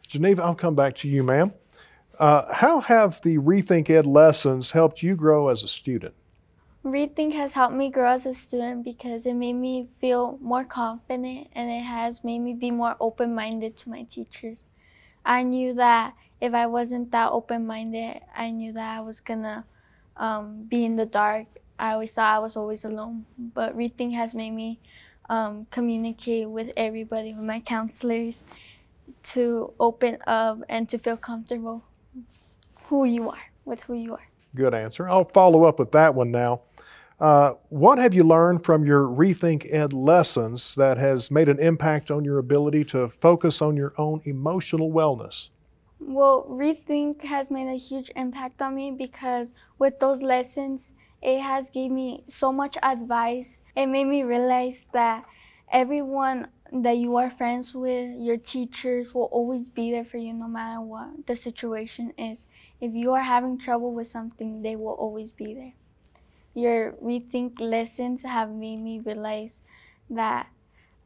Geniva, 0.08 0.42
I'll 0.42 0.54
come 0.54 0.74
back 0.74 0.94
to 0.96 1.08
you, 1.08 1.22
ma'am. 1.22 1.52
Uh, 2.18 2.52
how 2.52 2.80
have 2.80 3.20
the 3.22 3.38
Rethink 3.38 3.90
Ed 3.90 4.06
lessons 4.06 4.70
helped 4.72 5.02
you 5.02 5.16
grow 5.16 5.48
as 5.48 5.62
a 5.62 5.68
student? 5.68 6.14
Rethink 6.84 7.32
has 7.32 7.54
helped 7.54 7.74
me 7.74 7.88
grow 7.88 8.10
as 8.10 8.26
a 8.26 8.34
student 8.34 8.84
because 8.84 9.24
it 9.24 9.32
made 9.32 9.54
me 9.54 9.88
feel 10.02 10.38
more 10.42 10.64
confident 10.64 11.48
and 11.54 11.70
it 11.70 11.82
has 11.82 12.22
made 12.22 12.40
me 12.40 12.52
be 12.52 12.70
more 12.70 12.94
open 13.00 13.34
minded 13.34 13.74
to 13.78 13.88
my 13.88 14.02
teachers. 14.02 14.62
I 15.24 15.44
knew 15.44 15.72
that 15.74 16.12
if 16.42 16.52
I 16.52 16.66
wasn't 16.66 17.10
that 17.12 17.30
open 17.32 17.66
minded, 17.66 18.20
I 18.36 18.50
knew 18.50 18.74
that 18.74 18.98
I 18.98 19.00
was 19.00 19.20
gonna 19.20 19.64
um, 20.18 20.64
be 20.64 20.84
in 20.84 20.96
the 20.96 21.06
dark. 21.06 21.46
I 21.78 21.92
always 21.92 22.12
thought 22.12 22.34
I 22.34 22.38
was 22.38 22.54
always 22.54 22.84
alone, 22.84 23.24
but 23.38 23.74
Rethink 23.74 24.14
has 24.14 24.34
made 24.34 24.50
me 24.50 24.78
um, 25.30 25.66
communicate 25.70 26.50
with 26.50 26.70
everybody, 26.76 27.32
with 27.32 27.46
my 27.46 27.60
counselors, 27.60 28.38
to 29.22 29.72
open 29.80 30.18
up 30.26 30.58
and 30.68 30.86
to 30.90 30.98
feel 30.98 31.16
comfortable 31.16 31.82
who 32.88 33.06
you 33.06 33.30
are, 33.30 33.50
with 33.64 33.84
who 33.84 33.94
you 33.94 34.12
are. 34.12 34.28
Good 34.54 34.74
answer. 34.74 35.08
I'll 35.08 35.24
follow 35.24 35.64
up 35.64 35.78
with 35.78 35.92
that 35.92 36.14
one 36.14 36.30
now. 36.30 36.60
Uh, 37.24 37.54
what 37.70 37.96
have 37.96 38.12
you 38.12 38.22
learned 38.22 38.62
from 38.66 38.84
your 38.84 39.04
Rethink 39.04 39.66
Ed 39.72 39.94
lessons 39.94 40.74
that 40.74 40.98
has 40.98 41.30
made 41.30 41.48
an 41.48 41.58
impact 41.58 42.10
on 42.10 42.22
your 42.22 42.37
ability 42.37 42.84
to 42.84 43.08
focus 43.08 43.62
on 43.62 43.78
your 43.78 43.94
own 43.96 44.20
emotional 44.26 44.92
wellness? 44.92 45.48
Well, 45.98 46.44
Rethink 46.50 47.22
has 47.22 47.50
made 47.50 47.66
a 47.66 47.78
huge 47.78 48.10
impact 48.14 48.60
on 48.60 48.74
me 48.74 48.90
because 48.90 49.54
with 49.78 50.00
those 50.00 50.20
lessons, 50.20 50.90
it 51.22 51.40
has 51.40 51.70
gave 51.70 51.90
me 51.90 52.24
so 52.28 52.52
much 52.52 52.76
advice. 52.82 53.62
It 53.74 53.87
made 53.87 54.04
me 54.04 54.22
realize 54.22 54.84
that 54.92 55.24
everyone 55.72 56.48
that 56.74 56.98
you 56.98 57.16
are 57.16 57.30
friends 57.30 57.74
with, 57.74 58.20
your 58.20 58.37
teachers 58.37 59.14
will 59.14 59.30
always 59.32 59.70
be 59.70 59.92
there 59.92 60.04
for 60.04 60.18
you 60.18 60.34
no 60.34 60.46
matter 60.46 60.82
what 60.82 61.26
the 61.26 61.37
situation 61.37 62.12
is. 62.18 62.44
If 62.82 62.92
you 62.92 63.14
are 63.14 63.22
having 63.22 63.56
trouble 63.56 63.94
with 63.94 64.08
something, 64.08 64.60
they 64.60 64.76
will 64.76 64.92
always 64.92 65.32
be 65.32 65.54
there 65.54 65.72
your 66.54 66.92
rethink 67.02 67.60
lessons 67.60 68.22
have 68.22 68.50
made 68.50 68.78
me 68.80 69.00
realize 69.00 69.60
that 70.10 70.48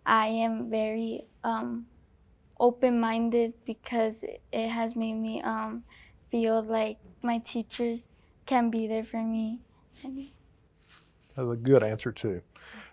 I 0.05 0.27
am 0.27 0.71
very 0.71 1.27
um, 1.43 1.87
open 2.61 3.01
minded 3.01 3.55
because 3.65 4.25
it 4.53 4.69
has 4.69 4.95
made 4.95 5.15
me 5.15 5.43
um, 5.43 5.85
feel 6.31 6.63
like 6.63 6.99
my 7.23 7.39
teachers 7.39 8.03
can 8.47 8.71
be 8.71 8.87
there 8.87 9.05
for 9.05 9.23
me. 9.23 9.61
That's 10.03 11.53
a 11.53 11.57
good 11.57 11.83
answer, 11.83 12.13
too. 12.13 12.43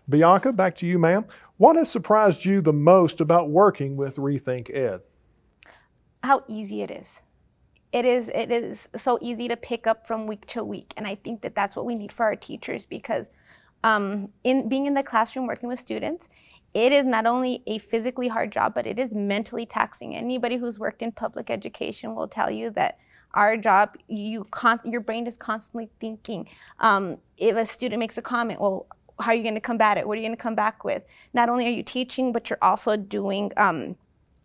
Bianca, 0.07 0.53
back 0.53 0.75
to 0.75 0.85
you, 0.85 0.99
ma'am. 0.99 1.25
What 1.57 1.75
has 1.75 1.89
surprised 1.89 2.45
you 2.45 2.61
the 2.61 2.73
most 2.73 3.19
about 3.19 3.49
working 3.49 3.97
with 3.97 4.17
Rethink 4.17 4.73
Ed? 4.73 5.01
How 6.23 6.43
easy 6.47 6.81
it 6.81 6.91
is 6.91 7.21
it 7.95 8.03
is 8.03 8.29
it 8.36 8.51
is 8.51 8.89
so 8.97 9.17
easy 9.21 9.47
to 9.47 9.55
pick 9.55 9.88
up 9.88 10.05
from 10.05 10.27
week 10.27 10.45
to 10.47 10.63
week. 10.63 10.93
And 10.97 11.08
i 11.08 11.15
think 11.15 11.41
that 11.41 11.55
that's 11.55 11.75
what 11.77 11.86
we 11.86 11.95
need 11.95 12.12
for 12.12 12.23
our 12.23 12.36
teachers 12.36 12.86
because 12.86 13.29
um, 13.84 14.29
in 14.43 14.67
being 14.67 14.88
in 14.88 14.95
the 14.95 15.03
classroom 15.03 15.47
working 15.47 15.69
with 15.69 15.79
students 15.79 16.27
it 16.73 16.91
is 16.91 17.05
not 17.05 17.25
only 17.25 17.63
a 17.67 17.77
physically 17.77 18.27
hard 18.27 18.51
job 18.51 18.73
but 18.75 18.86
it 18.86 18.99
is 18.99 19.13
mentally 19.13 19.65
taxing. 19.65 20.13
Anybody 20.13 20.58
who's 20.58 20.77
worked 20.77 21.01
in 21.01 21.12
public 21.13 21.49
education 21.49 22.15
will 22.15 22.27
tell 22.27 22.51
you 22.51 22.69
that 22.71 22.97
our 23.34 23.55
job 23.55 23.95
you 24.10 24.43
const- 24.51 24.86
your 24.86 25.01
brain 25.01 25.25
is 25.25 25.38
constantly 25.38 25.89
thinking 26.01 26.49
um, 26.79 27.17
if 27.38 27.55
a 27.55 27.65
student 27.65 27.99
makes 27.99 28.17
a 28.17 28.21
comment 28.21 28.60
well 28.60 28.88
how 29.21 29.31
are 29.31 29.36
you 29.36 29.43
going 29.43 29.55
to 29.55 29.62
combat 29.62 29.97
it? 29.97 30.05
What 30.05 30.17
are 30.17 30.21
you 30.21 30.27
going 30.27 30.36
to 30.36 30.43
come 30.43 30.55
back 30.55 30.84
with? 30.84 31.01
Not 31.34 31.47
only 31.47 31.65
are 31.65 31.77
you 31.79 31.84
teaching 31.84 32.34
but 32.34 32.49
you're 32.49 32.65
also 32.71 32.97
doing 32.97 33.53
um, 33.55 33.95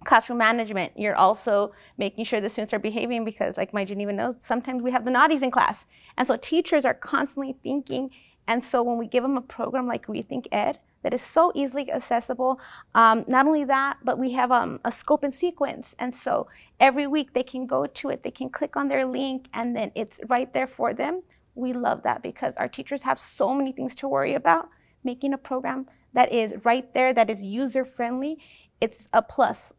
classroom 0.04 0.38
management. 0.38 0.92
You're 0.96 1.16
also 1.16 1.72
making 1.98 2.24
sure 2.24 2.40
the 2.40 2.48
students 2.48 2.72
are 2.72 2.78
behaving 2.78 3.24
because, 3.24 3.56
like 3.56 3.74
my 3.74 3.84
Geniva 3.84 4.12
knows, 4.12 4.36
sometimes 4.40 4.82
we 4.82 4.90
have 4.90 5.04
the 5.04 5.10
naughties 5.10 5.42
in 5.42 5.50
class. 5.50 5.86
And 6.16 6.26
so 6.26 6.36
teachers 6.36 6.84
are 6.84 6.94
constantly 6.94 7.56
thinking. 7.62 8.10
And 8.46 8.64
so 8.64 8.82
when 8.82 8.98
we 8.98 9.06
give 9.06 9.22
them 9.22 9.36
a 9.36 9.42
program 9.42 9.86
like 9.86 10.06
Rethink 10.06 10.46
Ed, 10.50 10.78
that 11.02 11.14
is 11.14 11.22
so 11.22 11.50
easily 11.54 11.90
accessible. 11.90 12.60
Um, 12.94 13.24
not 13.26 13.46
only 13.46 13.64
that, 13.64 13.98
but 14.04 14.18
we 14.18 14.32
have 14.32 14.50
um, 14.50 14.80
a 14.84 14.92
scope 14.92 15.24
and 15.24 15.32
sequence. 15.32 15.94
And 15.98 16.14
so 16.14 16.46
every 16.78 17.06
week 17.06 17.32
they 17.32 17.42
can 17.42 17.66
go 17.66 17.86
to 17.86 18.08
it, 18.10 18.22
they 18.22 18.30
can 18.30 18.50
click 18.50 18.76
on 18.76 18.88
their 18.88 19.06
link, 19.06 19.48
and 19.54 19.74
then 19.74 19.92
it's 19.94 20.20
right 20.28 20.52
there 20.52 20.66
for 20.66 20.92
them. 20.92 21.22
We 21.54 21.72
love 21.72 22.02
that 22.02 22.22
because 22.22 22.56
our 22.56 22.68
teachers 22.68 23.02
have 23.02 23.18
so 23.18 23.54
many 23.54 23.72
things 23.72 23.94
to 23.96 24.08
worry 24.08 24.34
about. 24.34 24.68
Making 25.02 25.32
a 25.32 25.38
program 25.38 25.86
that 26.12 26.30
is 26.30 26.54
right 26.64 26.92
there, 26.92 27.14
that 27.14 27.30
is 27.30 27.42
user 27.42 27.86
friendly, 27.86 28.38
it's 28.80 29.08
a 29.12 29.22
plus 29.22 29.72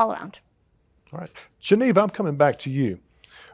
all 0.00 0.12
around. 0.12 0.40
All 1.12 1.20
right. 1.20 1.30
Geniva, 1.60 2.00
I'm 2.00 2.10
coming 2.10 2.36
back 2.36 2.58
to 2.60 2.70
you. 2.70 3.00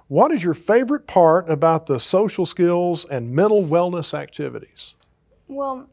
What 0.09 0.30
is 0.30 0.44
your 0.44 0.54
favorite 0.54 1.06
part 1.09 1.50
about 1.50 1.87
the 1.87 1.98
social 1.98 2.46
skills 2.46 3.04
and 3.04 3.32
mental 3.32 3.64
wellness 3.64 4.14
activities? 4.14 4.94
Well, 5.48 5.88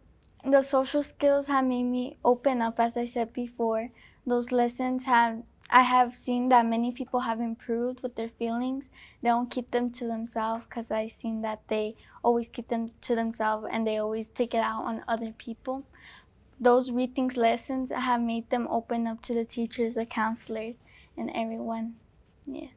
the 0.46 0.62
social 0.62 1.02
skills 1.02 1.48
have 1.48 1.66
made 1.66 1.84
me 1.84 2.18
open 2.24 2.62
up, 2.62 2.80
as 2.80 2.96
I 2.96 3.06
said 3.06 3.34
before. 3.34 3.90
Those 4.28 4.52
lessons 4.52 5.06
have 5.06 5.44
I 5.70 5.82
have 5.82 6.16
seen 6.16 6.50
that 6.50 6.68
many 6.68 6.92
people 6.92 7.22
have 7.22 7.40
improved 7.40 8.02
with 8.04 8.16
their 8.16 8.30
feelings. 8.30 8.84
They 9.24 9.30
don't 9.30 9.50
keep 9.50 9.72
them 9.72 9.90
to 9.92 10.06
themselves 10.06 10.66
because 10.66 10.92
I've 10.92 11.14
seen 11.14 11.42
that 11.42 11.62
they 11.68 11.96
always 12.24 12.48
keep 12.54 12.68
them 12.68 12.92
to 13.02 13.16
themselves 13.16 13.66
and 13.72 13.88
they 13.88 13.98
always 13.98 14.30
take 14.30 14.54
it 14.54 14.58
out 14.60 14.84
on 14.84 15.04
other 15.08 15.34
people. 15.36 15.84
Those 16.60 16.92
Rethink 16.92 17.36
lessons 17.36 17.92
have 17.92 18.22
made 18.22 18.50
them 18.50 18.68
open 18.70 19.08
up 19.08 19.22
to 19.24 19.34
the 19.34 19.46
teachers, 19.46 19.96
the 19.96 20.06
counselors, 20.06 20.80
and 21.18 21.32
everyone. 21.36 21.96
Yeah. 22.46 22.68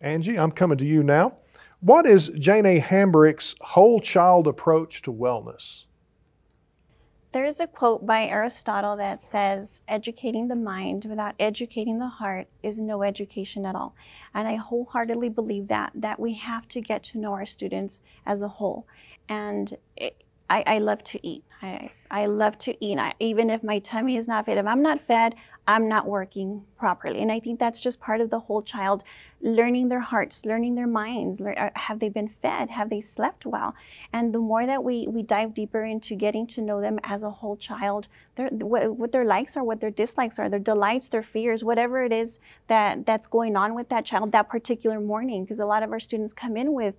Angie, 0.00 0.38
I'm 0.38 0.52
coming 0.52 0.78
to 0.78 0.86
you 0.86 1.02
now. 1.02 1.36
What 1.80 2.06
is 2.06 2.28
Jane 2.28 2.66
A. 2.66 2.80
Hambric's 2.80 3.54
whole 3.60 4.00
child 4.00 4.46
approach 4.46 5.02
to 5.02 5.12
wellness? 5.12 5.84
There 7.32 7.44
is 7.46 7.60
a 7.60 7.66
quote 7.66 8.04
by 8.04 8.26
Aristotle 8.26 8.96
that 8.98 9.22
says, 9.22 9.80
Educating 9.88 10.48
the 10.48 10.54
mind 10.54 11.06
without 11.06 11.34
educating 11.40 11.98
the 11.98 12.08
heart 12.08 12.46
is 12.62 12.78
no 12.78 13.02
education 13.02 13.64
at 13.64 13.74
all. 13.74 13.94
And 14.34 14.46
I 14.46 14.56
wholeheartedly 14.56 15.30
believe 15.30 15.68
that, 15.68 15.92
that 15.94 16.20
we 16.20 16.34
have 16.34 16.68
to 16.68 16.82
get 16.82 17.02
to 17.04 17.18
know 17.18 17.32
our 17.32 17.46
students 17.46 18.00
as 18.26 18.42
a 18.42 18.48
whole. 18.48 18.86
And 19.30 19.72
it, 19.96 20.21
I, 20.52 20.62
I, 20.66 20.78
love 20.80 21.02
to 21.04 21.26
eat. 21.26 21.44
I, 21.62 21.90
I 22.10 22.26
love 22.26 22.58
to 22.58 22.84
eat. 22.84 22.98
I, 22.98 23.14
even 23.20 23.48
if 23.48 23.64
my 23.64 23.78
tummy 23.78 24.16
is 24.18 24.28
not 24.28 24.44
fed, 24.44 24.58
if 24.58 24.66
I'm 24.66 24.82
not 24.82 25.00
fed, 25.00 25.34
I'm 25.66 25.88
not 25.88 26.06
working 26.06 26.62
properly. 26.76 27.22
And 27.22 27.30
I 27.32 27.40
think 27.40 27.58
that's 27.58 27.80
just 27.80 28.00
part 28.00 28.20
of 28.20 28.28
the 28.28 28.40
whole 28.40 28.60
child 28.62 29.04
learning 29.40 29.88
their 29.88 30.00
hearts, 30.00 30.44
learning 30.44 30.74
their 30.74 30.86
minds. 30.86 31.40
Uh, 31.40 31.70
have 31.74 32.00
they 32.00 32.08
been 32.08 32.28
fed? 32.28 32.68
Have 32.68 32.90
they 32.90 33.00
slept 33.00 33.46
well? 33.46 33.74
And 34.12 34.34
the 34.34 34.40
more 34.40 34.66
that 34.66 34.82
we, 34.84 35.06
we 35.08 35.22
dive 35.22 35.54
deeper 35.54 35.84
into 35.84 36.16
getting 36.16 36.46
to 36.48 36.60
know 36.60 36.80
them 36.80 36.98
as 37.04 37.22
a 37.22 37.30
whole 37.30 37.56
child, 37.56 38.08
their, 38.34 38.48
what, 38.48 38.96
what 38.96 39.12
their 39.12 39.24
likes 39.24 39.56
are, 39.56 39.64
what 39.64 39.80
their 39.80 39.90
dislikes 39.90 40.38
are, 40.38 40.48
their 40.48 40.58
delights, 40.58 41.08
their 41.08 41.22
fears, 41.22 41.64
whatever 41.64 42.04
it 42.04 42.12
is 42.12 42.40
that, 42.66 43.06
that's 43.06 43.26
going 43.26 43.56
on 43.56 43.74
with 43.74 43.88
that 43.88 44.04
child 44.04 44.32
that 44.32 44.48
particular 44.48 45.00
morning. 45.00 45.44
Because 45.44 45.60
a 45.60 45.66
lot 45.66 45.82
of 45.82 45.92
our 45.92 46.00
students 46.00 46.34
come 46.34 46.56
in 46.56 46.72
with 46.72 46.96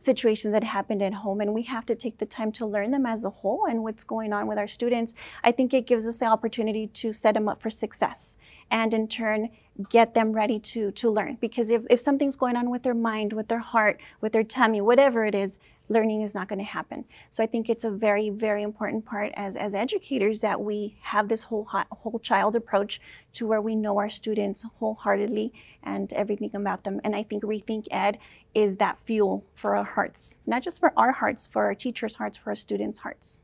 situations 0.00 0.52
that 0.52 0.64
happened 0.64 1.02
at 1.02 1.12
home 1.12 1.40
and 1.40 1.52
we 1.52 1.62
have 1.62 1.84
to 1.84 1.94
take 1.94 2.16
the 2.18 2.26
time 2.26 2.50
to 2.50 2.64
learn 2.64 2.90
them 2.90 3.04
as 3.04 3.24
a 3.24 3.30
whole 3.30 3.66
and 3.68 3.82
what's 3.82 4.04
going 4.04 4.32
on 4.32 4.46
with 4.46 4.58
our 4.58 4.68
students 4.68 5.14
i 5.44 5.52
think 5.52 5.74
it 5.74 5.86
gives 5.86 6.06
us 6.06 6.18
the 6.18 6.24
opportunity 6.24 6.86
to 6.86 7.12
set 7.12 7.34
them 7.34 7.48
up 7.48 7.60
for 7.60 7.70
success 7.70 8.38
and 8.70 8.94
in 8.94 9.06
turn 9.06 9.48
get 9.88 10.14
them 10.14 10.32
ready 10.32 10.58
to 10.58 10.90
to 10.92 11.10
learn. 11.10 11.38
Because 11.40 11.70
if, 11.70 11.82
if 11.88 12.00
something's 12.00 12.36
going 12.36 12.56
on 12.56 12.70
with 12.70 12.82
their 12.82 12.94
mind 12.94 13.32
with 13.32 13.48
their 13.48 13.60
heart 13.60 14.00
with 14.20 14.32
their 14.32 14.44
tummy 14.44 14.80
whatever 14.80 15.24
it 15.24 15.34
is 15.34 15.58
learning 15.90 16.22
is 16.22 16.34
not 16.34 16.48
going 16.48 16.60
to 16.60 16.64
happen. 16.64 17.04
So 17.28 17.42
I 17.42 17.46
think 17.46 17.68
it's 17.68 17.84
a 17.84 17.90
very, 17.90 18.30
very 18.30 18.62
important 18.62 19.04
part 19.04 19.32
as, 19.34 19.56
as 19.56 19.74
educators 19.74 20.40
that 20.40 20.58
we 20.58 20.96
have 21.02 21.28
this 21.28 21.42
whole 21.42 21.68
whole 21.90 22.20
child 22.20 22.56
approach 22.56 23.00
to 23.34 23.46
where 23.46 23.60
we 23.60 23.74
know 23.74 23.98
our 23.98 24.08
students 24.08 24.64
wholeheartedly 24.78 25.52
and 25.82 26.12
everything 26.14 26.54
about 26.54 26.84
them. 26.84 27.00
And 27.04 27.14
I 27.14 27.24
think 27.24 27.42
Rethink 27.42 27.88
Ed 27.90 28.18
is 28.54 28.76
that 28.76 28.98
fuel 28.98 29.44
for 29.54 29.76
our 29.76 29.84
hearts, 29.84 30.38
not 30.46 30.62
just 30.62 30.78
for 30.80 30.92
our 30.96 31.12
hearts, 31.12 31.46
for 31.46 31.64
our 31.64 31.74
teachers' 31.74 32.14
hearts, 32.14 32.38
for 32.38 32.50
our 32.50 32.56
students' 32.56 33.00
hearts. 33.00 33.42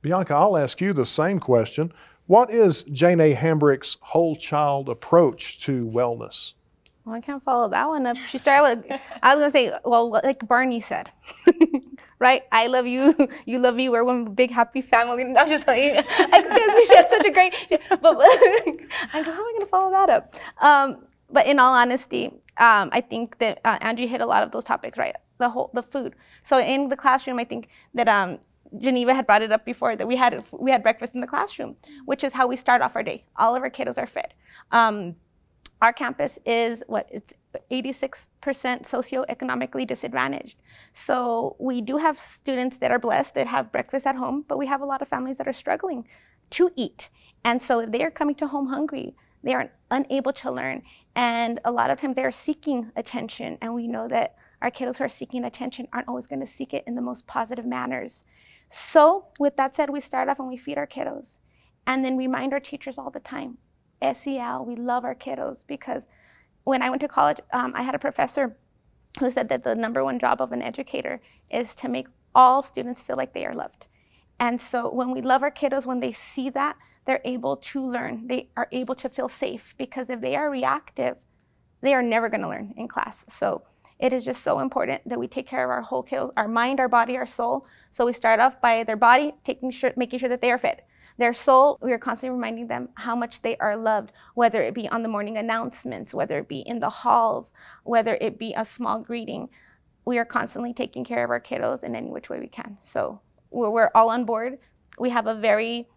Bianca, 0.00 0.34
I'll 0.34 0.56
ask 0.56 0.80
you 0.80 0.92
the 0.92 1.06
same 1.06 1.38
question. 1.38 1.92
What 2.26 2.50
is 2.50 2.84
Jane 2.84 3.20
A. 3.20 3.34
Hambric's 3.34 3.98
whole 4.00 4.34
child 4.34 4.88
approach 4.88 5.60
to 5.64 5.86
wellness? 5.86 6.54
Well, 7.04 7.16
I 7.16 7.20
can't 7.20 7.42
follow 7.42 7.68
that 7.68 7.88
one 7.88 8.06
up. 8.06 8.16
She 8.28 8.38
started 8.38 8.84
with, 8.88 9.00
I 9.22 9.34
was 9.34 9.42
gonna 9.42 9.50
say, 9.50 9.72
well, 9.84 10.10
like 10.10 10.46
Barney 10.46 10.78
said, 10.78 11.10
right? 12.20 12.42
I 12.52 12.68
love 12.68 12.86
you, 12.86 13.28
you 13.46 13.58
love 13.58 13.74
me. 13.74 13.88
We're 13.88 14.04
one 14.04 14.34
big 14.34 14.52
happy 14.52 14.82
family. 14.82 15.24
I'm 15.36 15.48
just 15.48 15.66
telling 15.66 15.82
you, 15.82 16.86
she 16.86 16.94
had 16.94 17.08
such 17.10 17.26
a 17.26 17.30
great. 17.30 17.54
But, 17.68 18.00
but 18.02 18.14
I 18.14 19.22
go, 19.24 19.32
how 19.32 19.40
am 19.40 19.46
I 19.46 19.52
gonna 19.58 19.66
follow 19.66 19.90
that 19.90 20.10
up? 20.10 20.34
Um, 20.60 21.06
but 21.28 21.46
in 21.46 21.58
all 21.58 21.72
honesty, 21.72 22.26
um, 22.58 22.90
I 22.92 23.00
think 23.00 23.38
that 23.38 23.60
uh, 23.64 23.78
Angie 23.80 24.06
hit 24.06 24.20
a 24.20 24.26
lot 24.26 24.44
of 24.44 24.52
those 24.52 24.64
topics, 24.64 24.96
right? 24.96 25.16
The 25.38 25.48
whole 25.48 25.70
the 25.74 25.82
food. 25.82 26.14
So 26.44 26.60
in 26.60 26.88
the 26.88 26.96
classroom, 26.96 27.40
I 27.40 27.44
think 27.44 27.68
that 27.94 28.08
um, 28.08 28.38
Geniva 28.78 29.12
had 29.12 29.26
brought 29.26 29.42
it 29.42 29.50
up 29.50 29.64
before 29.64 29.96
that 29.96 30.06
we 30.06 30.14
had 30.14 30.44
we 30.52 30.70
had 30.70 30.84
breakfast 30.84 31.14
in 31.14 31.20
the 31.20 31.26
classroom, 31.26 31.74
which 32.04 32.22
is 32.22 32.32
how 32.32 32.46
we 32.46 32.54
start 32.54 32.80
off 32.80 32.94
our 32.94 33.02
day. 33.02 33.24
All 33.36 33.56
of 33.56 33.62
our 33.62 33.70
kiddos 33.70 33.98
are 33.98 34.06
fed. 34.06 34.34
Um, 34.70 35.16
our 35.82 35.92
campus 35.92 36.38
is 36.46 36.84
what 36.86 37.08
it's 37.12 37.34
86% 37.70 38.26
socioeconomically 38.46 39.84
disadvantaged. 39.84 40.56
So 40.92 41.56
we 41.58 41.82
do 41.82 41.96
have 41.96 42.18
students 42.18 42.78
that 42.78 42.92
are 42.92 43.00
blessed 43.00 43.34
that 43.34 43.48
have 43.48 43.72
breakfast 43.72 44.06
at 44.06 44.14
home, 44.14 44.44
but 44.46 44.58
we 44.58 44.68
have 44.68 44.80
a 44.80 44.86
lot 44.86 45.02
of 45.02 45.08
families 45.08 45.38
that 45.38 45.48
are 45.48 45.52
struggling 45.52 46.06
to 46.50 46.70
eat. 46.76 47.10
And 47.44 47.60
so 47.60 47.80
if 47.80 47.90
they 47.90 48.04
are 48.04 48.12
coming 48.12 48.36
to 48.36 48.46
home 48.46 48.68
hungry, 48.68 49.16
they 49.42 49.54
are 49.54 49.72
unable 49.90 50.32
to 50.34 50.52
learn. 50.52 50.82
And 51.16 51.58
a 51.64 51.72
lot 51.72 51.90
of 51.90 52.00
times 52.00 52.14
they're 52.14 52.30
seeking 52.30 52.92
attention. 52.94 53.58
And 53.60 53.74
we 53.74 53.88
know 53.88 54.06
that 54.06 54.36
our 54.62 54.70
kiddos 54.70 54.98
who 54.98 55.04
are 55.04 55.08
seeking 55.08 55.44
attention 55.44 55.88
aren't 55.92 56.06
always 56.06 56.28
going 56.28 56.40
to 56.40 56.46
seek 56.46 56.72
it 56.72 56.84
in 56.86 56.94
the 56.94 57.02
most 57.02 57.26
positive 57.26 57.66
manners. 57.66 58.24
So, 58.68 59.26
with 59.40 59.56
that 59.56 59.74
said, 59.74 59.90
we 59.90 60.00
start 60.00 60.28
off 60.28 60.38
and 60.38 60.48
we 60.48 60.56
feed 60.56 60.78
our 60.78 60.86
kiddos 60.86 61.38
and 61.88 62.04
then 62.04 62.16
remind 62.16 62.52
our 62.52 62.60
teachers 62.60 62.98
all 62.98 63.10
the 63.10 63.18
time 63.18 63.58
SEL, 64.02 64.64
we 64.64 64.76
love 64.76 65.04
our 65.04 65.14
kiddos 65.14 65.64
because 65.66 66.06
when 66.64 66.82
I 66.82 66.90
went 66.90 67.00
to 67.00 67.08
college, 67.08 67.40
um, 67.52 67.72
I 67.74 67.82
had 67.82 67.94
a 67.94 67.98
professor 67.98 68.56
who 69.20 69.30
said 69.30 69.48
that 69.48 69.62
the 69.62 69.74
number 69.74 70.04
one 70.04 70.18
job 70.18 70.40
of 70.40 70.52
an 70.52 70.62
educator 70.62 71.20
is 71.50 71.74
to 71.76 71.88
make 71.88 72.08
all 72.34 72.62
students 72.62 73.02
feel 73.02 73.16
like 73.16 73.34
they 73.34 73.46
are 73.46 73.54
loved. 73.54 73.86
And 74.40 74.60
so 74.60 74.92
when 74.92 75.10
we 75.10 75.20
love 75.20 75.42
our 75.42 75.50
kiddos, 75.50 75.86
when 75.86 76.00
they 76.00 76.12
see 76.12 76.50
that, 76.50 76.76
they're 77.04 77.20
able 77.24 77.56
to 77.56 77.84
learn. 77.84 78.26
They 78.26 78.48
are 78.56 78.68
able 78.72 78.94
to 78.96 79.08
feel 79.08 79.28
safe 79.28 79.74
because 79.76 80.08
if 80.08 80.20
they 80.20 80.36
are 80.36 80.50
reactive, 80.50 81.16
they 81.80 81.94
are 81.94 82.02
never 82.02 82.28
going 82.28 82.42
to 82.42 82.48
learn 82.48 82.74
in 82.76 82.88
class. 82.88 83.24
So 83.28 83.62
it 83.98 84.12
is 84.12 84.24
just 84.24 84.42
so 84.42 84.60
important 84.60 85.08
that 85.08 85.18
we 85.18 85.28
take 85.28 85.46
care 85.46 85.64
of 85.64 85.70
our 85.70 85.82
whole 85.82 86.02
kiddos, 86.02 86.32
our 86.36 86.48
mind, 86.48 86.80
our 86.80 86.88
body, 86.88 87.16
our 87.16 87.26
soul. 87.26 87.66
So 87.90 88.06
we 88.06 88.12
start 88.12 88.40
off 88.40 88.60
by 88.60 88.84
their 88.84 88.96
body, 88.96 89.34
taking 89.44 89.70
sure, 89.70 89.92
making 89.96 90.20
sure 90.20 90.28
that 90.28 90.40
they 90.40 90.50
are 90.50 90.58
fed. 90.58 90.82
Their 91.18 91.32
soul, 91.32 91.78
we 91.82 91.92
are 91.92 91.98
constantly 91.98 92.34
reminding 92.36 92.68
them 92.68 92.88
how 92.94 93.14
much 93.14 93.42
they 93.42 93.56
are 93.58 93.76
loved, 93.76 94.12
whether 94.34 94.62
it 94.62 94.74
be 94.74 94.88
on 94.88 95.02
the 95.02 95.08
morning 95.08 95.36
announcements, 95.36 96.14
whether 96.14 96.38
it 96.38 96.48
be 96.48 96.60
in 96.60 96.80
the 96.80 96.90
halls, 96.90 97.52
whether 97.84 98.16
it 98.20 98.38
be 98.38 98.54
a 98.54 98.64
small 98.64 99.00
greeting. 99.00 99.48
We 100.04 100.18
are 100.18 100.24
constantly 100.24 100.72
taking 100.72 101.04
care 101.04 101.24
of 101.24 101.30
our 101.30 101.40
kiddos 101.40 101.84
in 101.84 101.94
any 101.94 102.10
which 102.10 102.28
way 102.28 102.40
we 102.40 102.48
can. 102.48 102.78
So 102.80 103.20
we're, 103.50 103.90
all 103.94 104.10
on 104.10 104.24
board. 104.24 104.58
We 104.98 105.10
have 105.10 105.26
a 105.26 105.34
very 105.34 105.88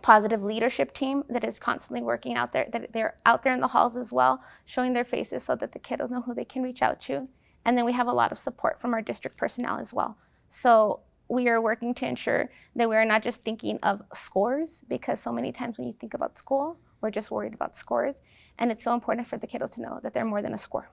positive 0.00 0.42
leadership 0.42 0.92
team 0.92 1.22
that 1.28 1.44
is 1.44 1.58
constantly 1.58 2.02
working 2.02 2.34
out 2.34 2.52
there, 2.52 2.66
that 2.72 2.92
they're 2.92 3.16
out 3.24 3.42
there 3.42 3.52
in 3.52 3.60
the 3.60 3.68
halls 3.68 3.96
as 3.96 4.12
well, 4.12 4.42
showing 4.64 4.92
their 4.92 5.04
faces 5.04 5.44
so 5.44 5.54
that 5.56 5.72
the 5.72 5.78
kiddos 5.78 6.10
know 6.10 6.22
who 6.22 6.34
they 6.34 6.44
can 6.44 6.62
reach 6.62 6.82
out 6.82 7.00
to. 7.02 7.28
And 7.64 7.78
then 7.78 7.84
we 7.84 7.92
have 7.92 8.08
a 8.08 8.12
lot 8.12 8.32
of 8.32 8.38
support 8.38 8.80
from 8.80 8.92
our 8.94 9.02
district 9.02 9.36
personnel 9.36 9.78
as 9.78 9.94
well. 9.94 10.18
So 10.48 11.00
we 11.28 11.48
are 11.48 11.60
working 11.60 11.94
to 11.94 12.06
ensure 12.06 12.50
that 12.76 12.88
we 12.88 12.96
are 12.96 13.04
not 13.04 13.22
just 13.22 13.42
thinking 13.42 13.78
of 13.82 14.02
scores, 14.12 14.84
because 14.88 15.20
so 15.20 15.32
many 15.32 15.52
times 15.52 15.78
when 15.78 15.86
you 15.86 15.94
think 15.98 16.14
about 16.14 16.36
school, 16.36 16.78
we're 17.00 17.10
just 17.10 17.30
worried 17.30 17.54
about 17.54 17.74
scores. 17.74 18.20
And 18.58 18.70
it's 18.70 18.82
so 18.82 18.94
important 18.94 19.26
for 19.26 19.36
the 19.36 19.46
kiddos 19.46 19.72
to 19.72 19.80
know 19.80 20.00
that 20.02 20.14
they're 20.14 20.24
more 20.24 20.42
than 20.42 20.54
a 20.54 20.58
score. 20.58 20.90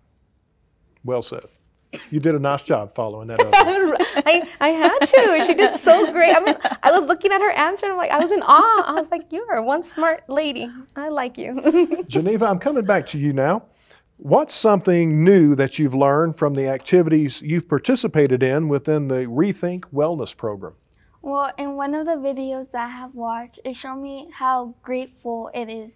Well 1.03 1.21
said. 1.21 1.45
You 2.11 2.19
did 2.19 2.35
a 2.35 2.39
nice 2.39 2.63
job 2.63 2.93
following 2.93 3.27
that 3.27 3.39
up. 3.39 3.51
I, 3.55 4.47
I 4.59 4.69
had 4.69 4.99
to. 4.99 5.43
She 5.47 5.55
did 5.55 5.79
so 5.79 6.11
great. 6.11 6.35
I 6.35 6.39
mean, 6.39 6.55
I 6.83 6.91
was 6.91 7.07
looking 7.07 7.31
at 7.31 7.41
her 7.41 7.49
answer 7.51 7.87
and 7.87 7.93
I'm 7.93 7.97
like, 7.97 8.11
I 8.11 8.19
was 8.19 8.31
in 8.31 8.41
awe. 8.43 8.83
I 8.85 8.93
was 8.93 9.09
like, 9.09 9.31
you 9.31 9.45
are 9.49 9.61
one 9.63 9.81
smart 9.81 10.29
lady. 10.29 10.69
I 10.95 11.09
like 11.09 11.37
you. 11.37 12.03
Geniva, 12.07 12.45
I'm 12.45 12.59
coming 12.59 12.85
back 12.85 13.07
to 13.07 13.17
you 13.17 13.33
now. 13.33 13.63
What's 14.21 14.53
something 14.53 15.23
new 15.23 15.55
that 15.55 15.79
you've 15.79 15.93
learned 15.93 16.35
from 16.35 16.53
the 16.53 16.67
activities 16.67 17.41
you've 17.41 17.69
participated 17.69 18.43
in 18.43 18.67
within 18.67 19.07
the 19.07 19.27
Rethink 19.27 19.85
Wellness 19.93 20.35
Program? 20.35 20.73
Well, 21.21 21.53
in 21.57 21.77
one 21.77 21.95
of 21.95 22.05
the 22.05 22.17
videos 22.17 22.71
that 22.71 22.87
I 22.87 22.89
have 22.89 23.15
watched, 23.15 23.61
it 23.63 23.77
showed 23.77 24.01
me 24.01 24.27
how 24.33 24.75
grateful 24.81 25.49
it 25.53 25.69
is. 25.69 25.91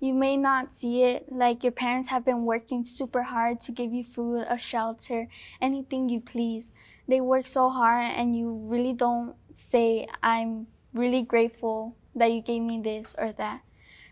You 0.00 0.12
may 0.12 0.36
not 0.36 0.76
see 0.76 1.04
it, 1.04 1.32
like 1.32 1.64
your 1.64 1.72
parents 1.72 2.10
have 2.10 2.26
been 2.26 2.44
working 2.44 2.84
super 2.84 3.22
hard 3.22 3.62
to 3.62 3.72
give 3.72 3.90
you 3.90 4.04
food, 4.04 4.44
a 4.50 4.58
shelter, 4.58 5.28
anything 5.62 6.10
you 6.10 6.20
please. 6.20 6.72
They 7.08 7.22
work 7.22 7.46
so 7.46 7.70
hard, 7.70 8.12
and 8.14 8.36
you 8.36 8.52
really 8.52 8.92
don't 8.92 9.34
say, 9.70 10.06
I'm 10.22 10.66
really 10.92 11.22
grateful 11.22 11.96
that 12.14 12.32
you 12.32 12.42
gave 12.42 12.60
me 12.60 12.82
this 12.82 13.14
or 13.16 13.32
that. 13.38 13.62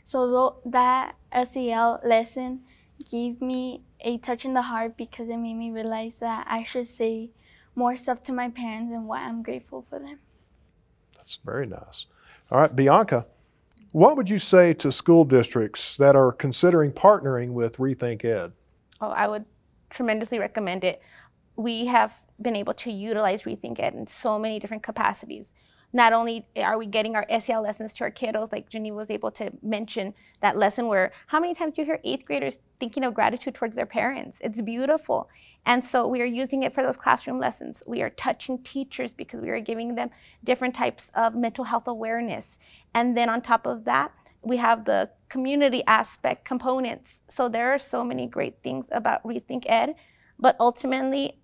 So, 0.07 0.63
that 0.65 1.17
SEL 1.45 2.01
lesson 2.03 2.63
gave 3.09 3.41
me 3.41 3.83
a 4.01 4.19
touch 4.19 4.45
in 4.45 4.55
the 4.55 4.63
heart 4.63 4.97
because 4.97 5.29
it 5.29 5.37
made 5.37 5.55
me 5.55 5.71
realize 5.71 6.19
that 6.19 6.47
I 6.49 6.65
should 6.65 6.89
say 6.89 7.31
more 7.75 7.97
stuff 7.97 8.23
to 8.25 8.33
my 8.33 8.49
parents 8.49 8.93
and 8.93 9.07
why 9.07 9.23
I'm 9.23 9.43
grateful 9.43 9.85
for 9.89 9.99
them. 9.99 10.19
That's 11.17 11.39
very 11.45 11.67
nice. 11.67 12.07
All 12.51 12.61
right, 12.61 12.75
Bianca, 12.75 13.27
what 13.93 14.17
would 14.17 14.31
you 14.31 14.39
say 14.39 14.73
to 14.75 14.93
school 14.93 15.25
districts 15.25 15.97
that 15.97 16.17
are 16.17 16.33
considering 16.33 16.93
partnering 16.93 17.53
with 17.53 17.79
Rethink 17.79 18.25
Ed? 18.25 18.53
Oh, 19.01 19.11
I 19.11 19.29
would 19.29 19.45
tremendously 19.89 20.39
recommend 20.39 20.85
it. 20.85 21.01
We 21.57 21.87
have 21.87 22.21
been 22.41 22.57
able 22.57 22.75
to 22.75 22.91
utilize 22.91 23.43
Rethink 23.43 23.79
Ed 23.81 23.95
in 23.95 24.07
so 24.07 24.39
many 24.39 24.59
different 24.59 24.83
capacities. 24.83 25.53
Not 25.93 26.13
only 26.13 26.47
eh, 26.55 26.63
are 26.63 26.79
we 26.79 26.87
getting 26.87 27.17
our 27.17 27.27
SEL 27.41 27.63
lessons 27.63 27.93
to 27.95 28.05
our 28.05 28.11
kiddos, 28.11 28.53
like 28.53 28.69
Geniva 28.69 28.97
was 28.97 29.11
able 29.11 29.31
to 29.33 29.53
mention 29.63 30.15
that 30.41 30.57
lesson 30.57 30.87
where 30.87 31.13
how 31.27 31.41
many 31.41 31.55
times 31.55 31.75
do 31.75 31.83
you 31.83 31.87
hear 31.87 32.01
eighth 32.05 32.25
graders 32.25 32.59
thinking 32.79 33.05
of 33.05 33.15
gratitude 33.15 33.55
towards 33.55 33.77
their 33.77 33.87
parents? 33.87 34.39
It's 34.41 34.61
beautiful. 34.61 35.29
And 35.67 35.85
so 35.85 36.07
we 36.07 36.23
are 36.23 36.27
using 36.27 36.63
it 36.63 36.73
for 36.73 36.83
those 36.83 36.97
classroom 36.97 37.39
lessons. 37.39 37.83
We 37.87 38.03
are 38.03 38.11
touching 38.11 38.63
teachers 38.63 39.13
because 39.13 39.41
we 39.41 39.51
are 39.51 39.61
giving 39.61 39.95
them 39.95 40.11
different 40.45 40.75
types 40.75 41.11
of 41.15 41.35
mental 41.35 41.65
health 41.65 41.87
awareness. 41.87 42.59
And 42.95 43.17
then 43.17 43.29
on 43.29 43.43
top 43.43 43.67
of 43.67 43.85
that, 43.85 44.13
we 44.43 44.57
have 44.57 44.85
the 44.85 45.11
community 45.29 45.83
aspect 45.87 46.45
components. 46.45 47.21
So 47.29 47.49
there 47.49 47.73
are 47.73 47.79
so 47.79 48.05
many 48.05 48.27
great 48.27 48.63
things 48.63 48.89
about 48.91 49.23
Rethink 49.23 49.65
Ed, 49.67 49.97
but 50.39 50.57
ultimately, 50.59 51.39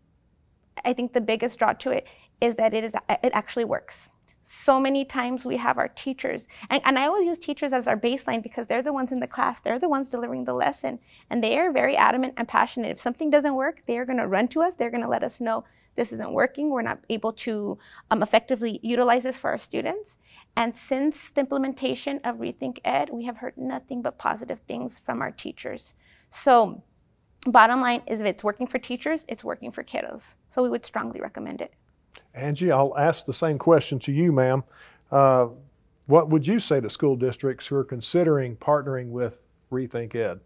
I 0.84 0.92
think 0.92 1.12
the 1.12 1.20
biggest 1.20 1.58
draw 1.58 1.72
to 1.74 1.90
it 1.90 2.06
is 2.40 2.54
that 2.56 2.74
it 2.74 2.84
is 2.84 2.94
it 3.22 3.30
actually 3.32 3.64
works. 3.64 4.08
So 4.48 4.78
many 4.78 5.04
times 5.04 5.44
we 5.44 5.56
have 5.56 5.76
our 5.76 5.88
teachers, 5.88 6.46
and, 6.70 6.80
and 6.84 7.00
I 7.00 7.06
always 7.06 7.26
use 7.26 7.36
teachers 7.36 7.72
as 7.72 7.88
our 7.88 7.96
baseline 7.96 8.44
because 8.44 8.68
they're 8.68 8.80
the 8.80 8.92
ones 8.92 9.10
in 9.10 9.18
the 9.18 9.26
class, 9.26 9.58
they're 9.58 9.80
the 9.80 9.88
ones 9.88 10.08
delivering 10.08 10.44
the 10.44 10.54
lesson, 10.54 11.00
and 11.28 11.42
they 11.42 11.58
are 11.58 11.72
very 11.72 11.96
adamant 11.96 12.34
and 12.36 12.46
passionate. 12.46 12.92
If 12.92 13.00
something 13.00 13.28
doesn't 13.28 13.56
work, 13.56 13.82
they 13.86 13.98
are 13.98 14.04
going 14.04 14.20
to 14.20 14.28
run 14.28 14.46
to 14.48 14.62
us, 14.62 14.76
they're 14.76 14.92
going 14.92 15.02
to 15.02 15.08
let 15.08 15.24
us 15.24 15.40
know 15.40 15.64
this 15.96 16.12
isn't 16.12 16.30
working, 16.30 16.70
we're 16.70 16.82
not 16.82 17.00
able 17.10 17.32
to 17.32 17.76
um, 18.08 18.22
effectively 18.22 18.78
utilize 18.84 19.24
this 19.24 19.36
for 19.36 19.50
our 19.50 19.58
students. 19.58 20.16
And 20.56 20.76
since 20.76 21.32
the 21.32 21.40
implementation 21.40 22.20
of 22.22 22.36
Rethink 22.36 22.78
Ed, 22.84 23.10
we 23.10 23.24
have 23.24 23.38
heard 23.38 23.58
nothing 23.58 24.00
but 24.00 24.16
positive 24.16 24.60
things 24.60 25.00
from 25.00 25.22
our 25.22 25.32
teachers. 25.32 25.94
So, 26.30 26.84
bottom 27.44 27.80
line 27.80 28.02
is 28.06 28.20
if 28.20 28.26
it's 28.26 28.44
working 28.44 28.68
for 28.68 28.78
teachers, 28.78 29.24
it's 29.26 29.42
working 29.42 29.72
for 29.72 29.82
kiddos. 29.82 30.36
So, 30.50 30.62
we 30.62 30.70
would 30.70 30.86
strongly 30.86 31.20
recommend 31.20 31.60
it. 31.60 31.72
Angie, 32.34 32.70
I'll 32.70 32.96
ask 32.96 33.24
the 33.24 33.32
same 33.32 33.58
question 33.58 33.98
to 34.00 34.12
you, 34.12 34.32
ma'am. 34.32 34.64
Uh, 35.10 35.48
what 36.06 36.28
would 36.28 36.46
you 36.46 36.60
say 36.60 36.80
to 36.80 36.90
school 36.90 37.16
districts 37.16 37.66
who 37.66 37.76
are 37.76 37.84
considering 37.84 38.56
partnering 38.56 39.08
with 39.08 39.46
Rethink 39.72 40.14
Ed? 40.14 40.40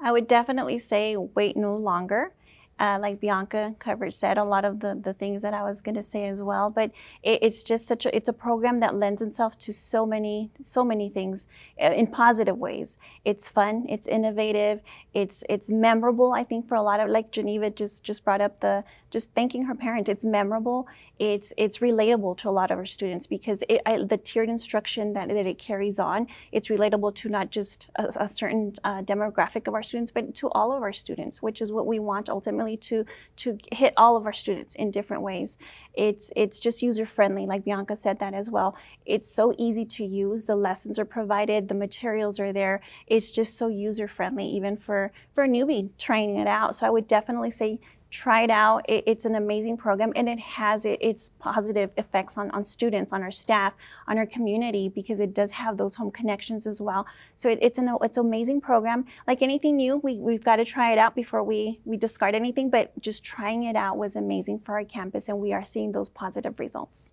I 0.00 0.12
would 0.12 0.28
definitely 0.28 0.78
say 0.78 1.16
wait 1.16 1.56
no 1.56 1.76
longer. 1.76 2.32
Uh, 2.78 2.98
like 3.00 3.20
Bianca 3.20 3.74
covered 3.78 4.12
said 4.12 4.36
a 4.36 4.44
lot 4.44 4.64
of 4.64 4.80
the, 4.80 5.00
the 5.02 5.14
things 5.14 5.40
that 5.42 5.54
I 5.54 5.62
was 5.62 5.80
going 5.80 5.94
to 5.94 6.02
say 6.02 6.26
as 6.28 6.42
well. 6.42 6.68
But 6.68 6.90
it, 7.22 7.38
it's 7.42 7.62
just 7.62 7.86
such 7.86 8.04
a 8.04 8.14
it's 8.14 8.28
a 8.28 8.32
program 8.32 8.80
that 8.80 8.94
lends 8.94 9.22
itself 9.22 9.58
to 9.60 9.72
so 9.72 10.04
many 10.04 10.50
so 10.60 10.84
many 10.84 11.08
things 11.08 11.46
uh, 11.82 11.92
in 11.92 12.06
positive 12.06 12.58
ways. 12.58 12.98
It's 13.24 13.48
fun, 13.48 13.86
it's 13.88 14.06
innovative, 14.06 14.80
it's 15.14 15.42
it's 15.48 15.70
memorable. 15.70 16.32
I 16.32 16.44
think 16.44 16.68
for 16.68 16.74
a 16.74 16.82
lot 16.82 17.00
of 17.00 17.08
like 17.08 17.30
Geniva 17.30 17.70
just 17.70 18.04
just 18.04 18.24
brought 18.24 18.40
up 18.40 18.60
the 18.60 18.84
just 19.10 19.32
thanking 19.34 19.64
her 19.64 19.74
parents. 19.74 20.10
It's 20.10 20.26
memorable. 20.26 20.86
It's 21.18 21.52
it's 21.56 21.78
relatable 21.78 22.36
to 22.38 22.50
a 22.50 22.50
lot 22.50 22.70
of 22.70 22.78
our 22.78 22.84
students 22.84 23.26
because 23.26 23.62
it, 23.68 23.80
I, 23.86 24.04
the 24.04 24.18
tiered 24.18 24.50
instruction 24.50 25.14
that, 25.14 25.28
that 25.28 25.46
it 25.46 25.58
carries 25.58 25.98
on. 25.98 26.26
It's 26.52 26.68
relatable 26.68 27.14
to 27.16 27.28
not 27.30 27.50
just 27.50 27.88
a, 27.96 28.08
a 28.16 28.28
certain 28.28 28.74
uh, 28.84 29.02
demographic 29.02 29.66
of 29.66 29.74
our 29.74 29.82
students, 29.82 30.12
but 30.12 30.34
to 30.36 30.50
all 30.50 30.72
of 30.76 30.82
our 30.82 30.92
students, 30.92 31.40
which 31.40 31.62
is 31.62 31.72
what 31.72 31.86
we 31.86 31.98
want 31.98 32.28
ultimately 32.28 32.65
to 32.74 33.04
to 33.36 33.58
hit 33.70 33.92
all 33.98 34.16
of 34.16 34.24
our 34.24 34.32
students 34.32 34.74
in 34.74 34.90
different 34.90 35.22
ways. 35.22 35.58
It's 35.92 36.32
it's 36.34 36.58
just 36.58 36.80
user 36.80 37.04
friendly, 37.04 37.44
like 37.44 37.64
Bianca 37.64 37.96
said 37.96 38.18
that 38.20 38.32
as 38.32 38.48
well. 38.48 38.74
It's 39.04 39.28
so 39.28 39.54
easy 39.58 39.84
to 39.84 40.04
use. 40.06 40.46
The 40.46 40.56
lessons 40.56 40.98
are 40.98 41.04
provided, 41.04 41.68
the 41.68 41.74
materials 41.74 42.40
are 42.40 42.54
there. 42.54 42.80
It's 43.06 43.30
just 43.32 43.58
so 43.58 43.68
user 43.68 44.08
friendly, 44.08 44.46
even 44.46 44.78
for 44.78 45.12
for 45.34 45.44
a 45.44 45.48
newbie 45.48 45.90
trying 45.98 46.36
it 46.36 46.48
out. 46.48 46.74
So 46.76 46.86
I 46.86 46.90
would 46.90 47.06
definitely 47.06 47.50
say 47.50 47.78
try 48.16 48.42
it 48.42 48.50
out. 48.50 48.88
It, 48.88 49.04
it's 49.06 49.26
an 49.26 49.34
amazing 49.34 49.76
program 49.76 50.12
and 50.16 50.28
it 50.28 50.38
has 50.38 50.86
it, 50.86 50.98
its 51.02 51.30
positive 51.38 51.90
effects 51.98 52.38
on, 52.38 52.50
on 52.52 52.64
students, 52.64 53.12
on 53.12 53.22
our 53.22 53.30
staff, 53.30 53.74
on 54.08 54.16
our 54.16 54.26
community 54.26 54.88
because 54.88 55.20
it 55.20 55.34
does 55.34 55.50
have 55.50 55.76
those 55.76 55.94
home 55.94 56.10
connections 56.10 56.66
as 56.66 56.80
well. 56.80 57.06
So 57.36 57.50
it, 57.50 57.58
it's 57.60 57.78
an 57.78 57.94
it's 58.02 58.16
an 58.16 58.26
amazing 58.26 58.62
program. 58.62 59.04
Like 59.26 59.42
anything 59.42 59.76
new, 59.76 59.98
we, 59.98 60.16
we've 60.16 60.42
got 60.42 60.56
to 60.56 60.64
try 60.64 60.92
it 60.92 60.98
out 60.98 61.14
before 61.14 61.44
we, 61.44 61.78
we 61.84 61.98
discard 61.98 62.34
anything, 62.34 62.70
but 62.70 62.98
just 63.00 63.22
trying 63.22 63.64
it 63.64 63.76
out 63.76 63.98
was 63.98 64.16
amazing 64.16 64.60
for 64.60 64.76
our 64.76 64.84
campus 64.84 65.28
and 65.28 65.38
we 65.38 65.52
are 65.52 65.64
seeing 65.64 65.92
those 65.92 66.08
positive 66.08 66.58
results. 66.58 67.12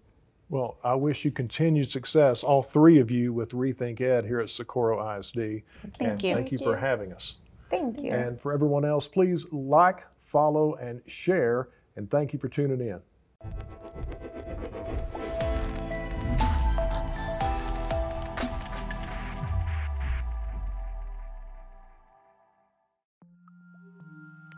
Well, 0.50 0.78
I 0.84 0.96
wish 0.96 1.26
you 1.26 1.32
continued 1.32 1.90
success, 1.90 2.44
all 2.44 2.62
three 2.62 3.00
of 3.00 3.10
you, 3.10 3.34
with 3.34 3.52
Rethink 3.52 4.00
Ed 4.02 4.26
here 4.26 4.40
at 4.40 4.50
Socorro 4.50 5.18
ISD. 5.18 5.36
Thank 5.36 5.64
and 6.00 6.24
you. 6.24 6.34
Thank 6.36 6.52
you 6.52 6.60
for 6.60 6.78
having 6.78 7.12
us. 7.12 7.36
Thank 7.70 8.02
you. 8.02 8.12
And 8.12 8.40
for 8.40 8.54
everyone 8.54 8.86
else, 8.86 9.08
please 9.08 9.48
like, 9.52 10.04
follow, 10.24 10.76
and 10.76 11.02
share. 11.06 11.70
And 11.96 12.10
thank 12.10 12.34
you 12.34 12.40
for 12.40 12.50
tuning 12.50 12.82
in. 12.82 13.00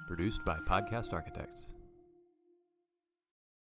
Produced 0.08 0.46
by 0.46 0.58
Podcast 0.68 1.12
Architects. 1.12 1.68